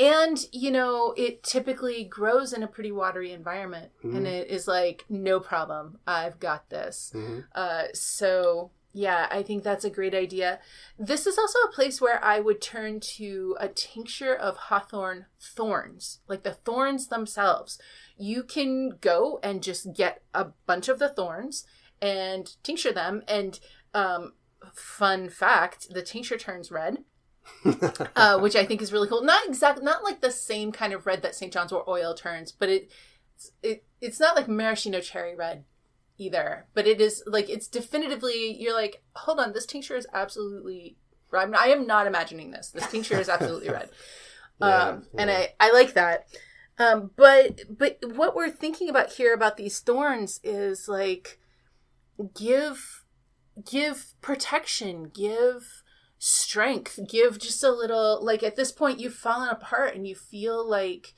[0.00, 4.26] and you know, it typically grows in a pretty watery environment, and Mhm.
[4.26, 5.98] it is like no problem.
[6.06, 7.10] I've got this.
[7.12, 10.60] hmm Uh, so yeah, I think that's a great idea.
[10.96, 16.20] This is also a place where I would turn to a tincture of hawthorn thorns,
[16.28, 17.76] like the thorns themselves.
[18.16, 21.66] You can go and just get a bunch of the thorns
[22.00, 23.24] and tincture them.
[23.26, 23.58] And
[23.94, 24.34] um,
[24.72, 26.98] fun fact, the tincture turns red,
[28.14, 29.24] uh, which I think is really cool.
[29.24, 31.52] Not exactly, not like the same kind of red that St.
[31.52, 32.92] John's wort oil turns, but it,
[33.60, 35.64] it it's not like maraschino cherry red.
[36.18, 40.96] Either, but it is like it's definitively you're like, hold on, this tincture is absolutely.
[41.32, 42.70] I'm, I am not imagining this.
[42.70, 43.90] This tincture is absolutely red,
[44.60, 45.46] Yeah, um, and yeah.
[45.58, 46.26] I I like that.
[46.78, 51.38] Um, but but what we're thinking about here about these thorns is like
[52.34, 53.04] give
[53.68, 55.82] give protection, give
[56.18, 60.68] strength, give just a little like at this point you've fallen apart and you feel
[60.68, 61.14] like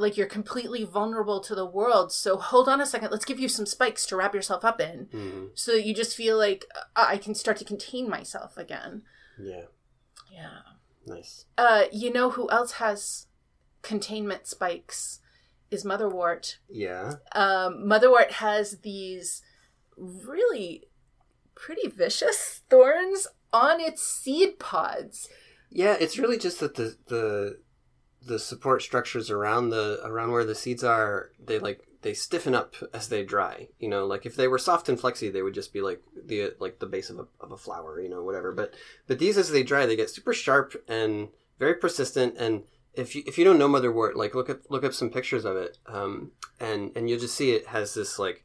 [0.00, 2.12] like you're completely vulnerable to the world.
[2.12, 5.06] So hold on a second, let's give you some spikes to wrap yourself up in
[5.12, 5.50] Mhm.
[5.54, 9.02] so that you just feel like uh, I can start to contain myself again.
[9.38, 9.66] Yeah.
[10.32, 10.60] Yeah.
[11.06, 11.44] Nice.
[11.58, 13.26] Uh you know who else has
[13.82, 15.20] containment spikes
[15.70, 16.56] is motherwort.
[16.68, 17.14] Yeah.
[17.32, 19.42] Um motherwort has these
[19.96, 20.88] really
[21.54, 25.28] pretty vicious thorns on its seed pods.
[25.70, 27.60] Yeah, it's really just that the the
[28.22, 32.74] the support structures around the around where the seeds are, they like they stiffen up
[32.92, 33.68] as they dry.
[33.78, 36.54] You know, like if they were soft and flexy, they would just be like the
[36.58, 38.52] like the base of a of a flower, you know, whatever.
[38.52, 38.74] But
[39.06, 42.36] but these as they dry, they get super sharp and very persistent.
[42.38, 42.64] And
[42.94, 45.56] if you if you don't know motherwort, like look up look up some pictures of
[45.56, 48.44] it, um, and and you'll just see it has this like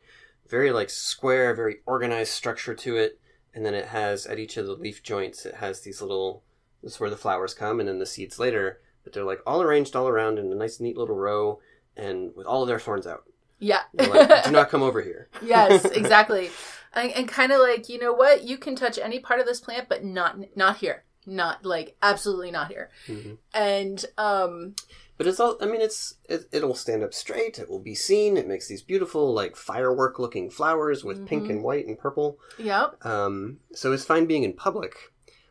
[0.49, 3.19] very like square, very organized structure to it.
[3.53, 6.43] And then it has at each of the leaf joints, it has these little.
[6.83, 8.79] This is where the flowers come, and then the seeds later.
[9.05, 11.59] But they're like all arranged all around in a nice, neat little row,
[11.95, 13.23] and with all of their thorns out.
[13.59, 13.83] Yeah.
[13.93, 15.29] Like, do not come over here.
[15.41, 16.49] yes, exactly.
[16.93, 18.43] And, and kind of like, you know what?
[18.43, 21.03] You can touch any part of this plant, but not not here.
[21.25, 22.89] Not like absolutely not here.
[23.07, 23.37] Mhm.
[23.53, 24.75] And um
[25.17, 25.57] But it's all.
[25.61, 27.57] I mean, it's it, it'll stand up straight.
[27.57, 28.35] It will be seen.
[28.37, 31.49] It makes these beautiful, like firework-looking flowers with pink Mhm.
[31.51, 32.37] and white and purple.
[32.59, 33.03] yep.
[33.05, 34.95] Um, so it's fine being in public.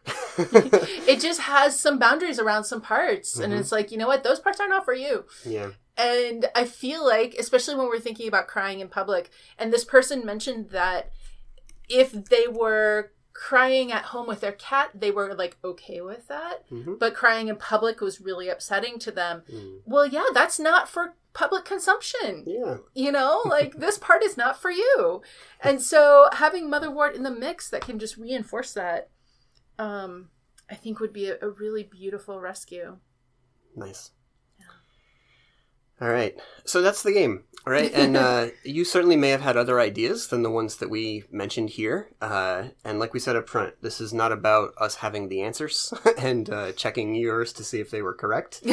[1.07, 3.39] It just has some boundaries around some parts.
[3.39, 3.61] And Mhm.
[3.61, 4.25] it's like, you know what?
[4.25, 5.25] Those parts are not for you.
[5.45, 5.71] yeah.
[5.97, 10.27] And I feel like, especially when we're thinking about crying in public, and this person
[10.27, 11.13] mentioned that
[11.89, 16.65] if they were crying at home with their cat, they were like okay with that.
[16.69, 19.43] hmm But crying in public was really upsetting to them.
[19.53, 19.83] Mm.
[19.85, 22.43] Well, yeah, that's not for public consumption.
[22.47, 22.79] Yeah.
[22.95, 25.23] You know, like this part is not for you.
[25.61, 29.11] And so having motherwort in the mix that can just reinforce that,
[29.79, 30.29] um,
[30.71, 32.99] I think would be a, a really beautiful rescue.
[33.77, 34.11] Nice.
[36.01, 36.35] All right.
[36.65, 37.45] So that's the game.
[37.67, 37.93] Right.
[37.93, 41.71] And uh, you certainly may have had other ideas than the ones that we mentioned
[41.71, 42.09] here.
[42.21, 45.93] Uh, and like we said up front, this is not about us having the answers
[46.19, 48.63] and uh, checking yours to see if they were correct.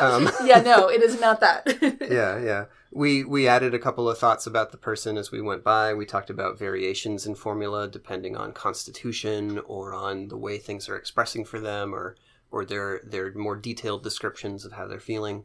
[0.00, 0.30] Um.
[0.44, 1.66] yeah, no, it is not that.
[2.00, 2.64] yeah, yeah.
[2.90, 5.92] We we added a couple of thoughts about the person as we went by.
[5.92, 10.96] We talked about variations in formula depending on constitution or on the way things are
[10.96, 12.16] expressing for them, or
[12.50, 15.44] or their their more detailed descriptions of how they're feeling.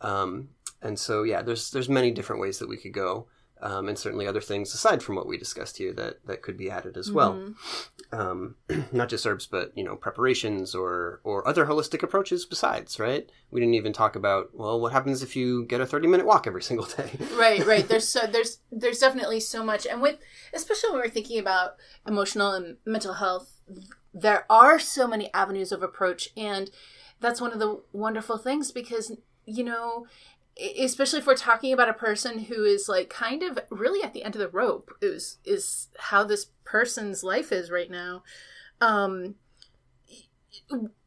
[0.00, 0.50] Um,
[0.84, 3.26] and so yeah, there's there's many different ways that we could go,
[3.62, 6.70] um, and certainly other things aside from what we discussed here that that could be
[6.70, 7.54] added as well Mhm.
[8.12, 8.56] um,
[8.92, 13.00] not just herbs, but you know preparations or or other holistic approaches besides.
[13.00, 13.28] Right?
[13.50, 16.46] We didn't even talk about well, what happens if you get a thirty minute walk
[16.46, 17.10] every single day?
[17.34, 20.18] right right there's so there's there's definitely so much and with
[20.52, 21.76] especially when we're thinking about
[22.06, 23.50] emotional and mental health
[24.12, 26.70] there are so many avenues of approach and
[27.20, 29.10] that's one of the wonderful things because
[29.46, 30.06] you know
[30.78, 34.22] especially if we're talking about a person who is like kind of really at the
[34.22, 38.22] end of the rope is is how this person's life is right now
[38.80, 39.34] um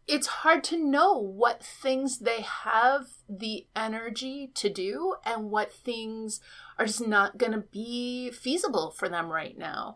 [0.07, 6.39] it's hard to know what things they have the energy to do and what things
[6.79, 9.95] are just not going to be feasible for them right now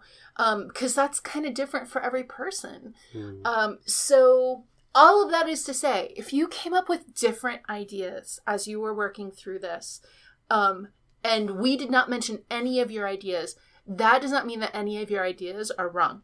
[0.67, 3.45] because that's kind of different for every person Hmm.
[3.45, 8.39] um, so all of that is to say if you came up with different ideas
[8.45, 10.01] as you were working through this
[10.49, 10.89] um,
[11.23, 13.55] and we did not mention any of your ideas
[13.87, 16.21] that does not mean that any of your ideas are wrong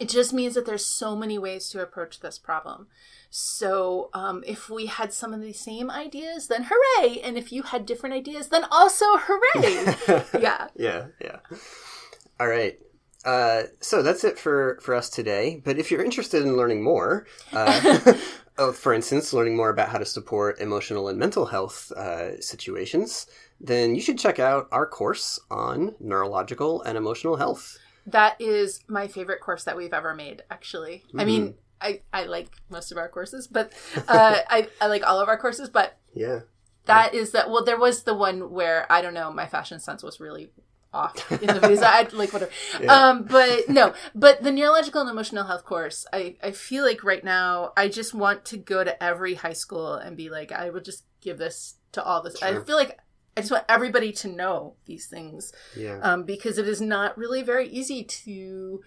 [0.00, 2.88] it just means that there's so many ways to approach this problem.
[3.30, 7.20] So um, if we had some of the same ideas, then hooray!
[7.20, 9.94] And if you had different ideas, then also hooray!
[10.40, 10.68] yeah.
[10.74, 11.36] yeah, yeah.
[12.40, 12.78] All right.
[13.24, 15.60] Uh, so that's it for for us today.
[15.64, 18.14] But if you're interested in learning more, uh,
[18.58, 23.26] oh, for instance, learning more about how to support emotional and mental health uh, situations,
[23.60, 27.78] then you should check out our course on neurological and emotional health.
[28.06, 31.04] That is my favorite course that we've ever made, actually.
[31.16, 33.72] I mean, I, I like most of our courses, but
[34.08, 36.40] uh, I, I like all of our courses, but Yeah.
[36.86, 37.48] that is that.
[37.48, 40.50] Well, there was the one where, I don't know, my fashion sense was really
[40.94, 41.82] off in the videos.
[41.82, 42.50] I like whatever.
[42.80, 42.92] Yeah.
[42.92, 47.24] Um, but no, but the neurological and emotional health course, I, I feel like right
[47.24, 50.80] now I just want to go to every high school and be like, I will
[50.80, 52.42] just give this to all this.
[52.42, 52.98] I feel like
[53.36, 55.98] I just want everybody to know these things Yeah.
[56.02, 58.82] um, because it is not really very easy to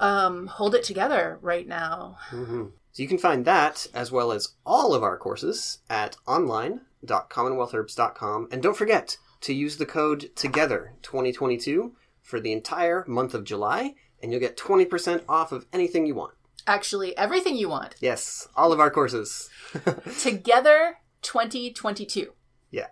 [0.00, 2.16] um, hold it together right now.
[2.30, 8.48] hmm So you can find that as well as all of our courses at online.commonwealthherbs.com.
[8.50, 14.32] And don't forget to use the code TOGETHER2022 for the entire month of July, and
[14.32, 16.32] you'll get 20% off of anything you want.
[16.66, 17.94] Actually, everything you want.
[18.00, 19.48] Yes, all of our courses.
[20.20, 22.32] Together 2022.
[22.70, 22.86] Yeah.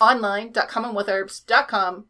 [0.00, 2.06] Online.commonwealthherbs.com.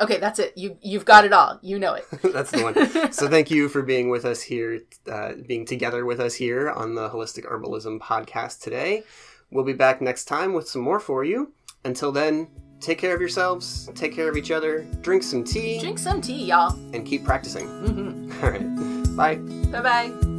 [0.00, 0.52] Okay, that's it.
[0.56, 1.60] You you've got it all.
[1.62, 2.04] You know it.
[2.32, 2.74] That's the one.
[3.12, 4.80] So thank you for being with us here,
[5.10, 9.04] uh, being together with us here on the Holistic Herbalism podcast today.
[9.52, 11.52] We'll be back next time with some more for you.
[11.84, 12.48] Until then,
[12.84, 16.44] take care of yourselves, take care of each other, drink some tea, Drink some tea,
[16.44, 16.76] y'all.
[16.92, 17.66] and keep practicing.
[17.66, 19.16] hmm All right.
[19.16, 19.36] Bye.
[19.70, 20.33] Bye bye.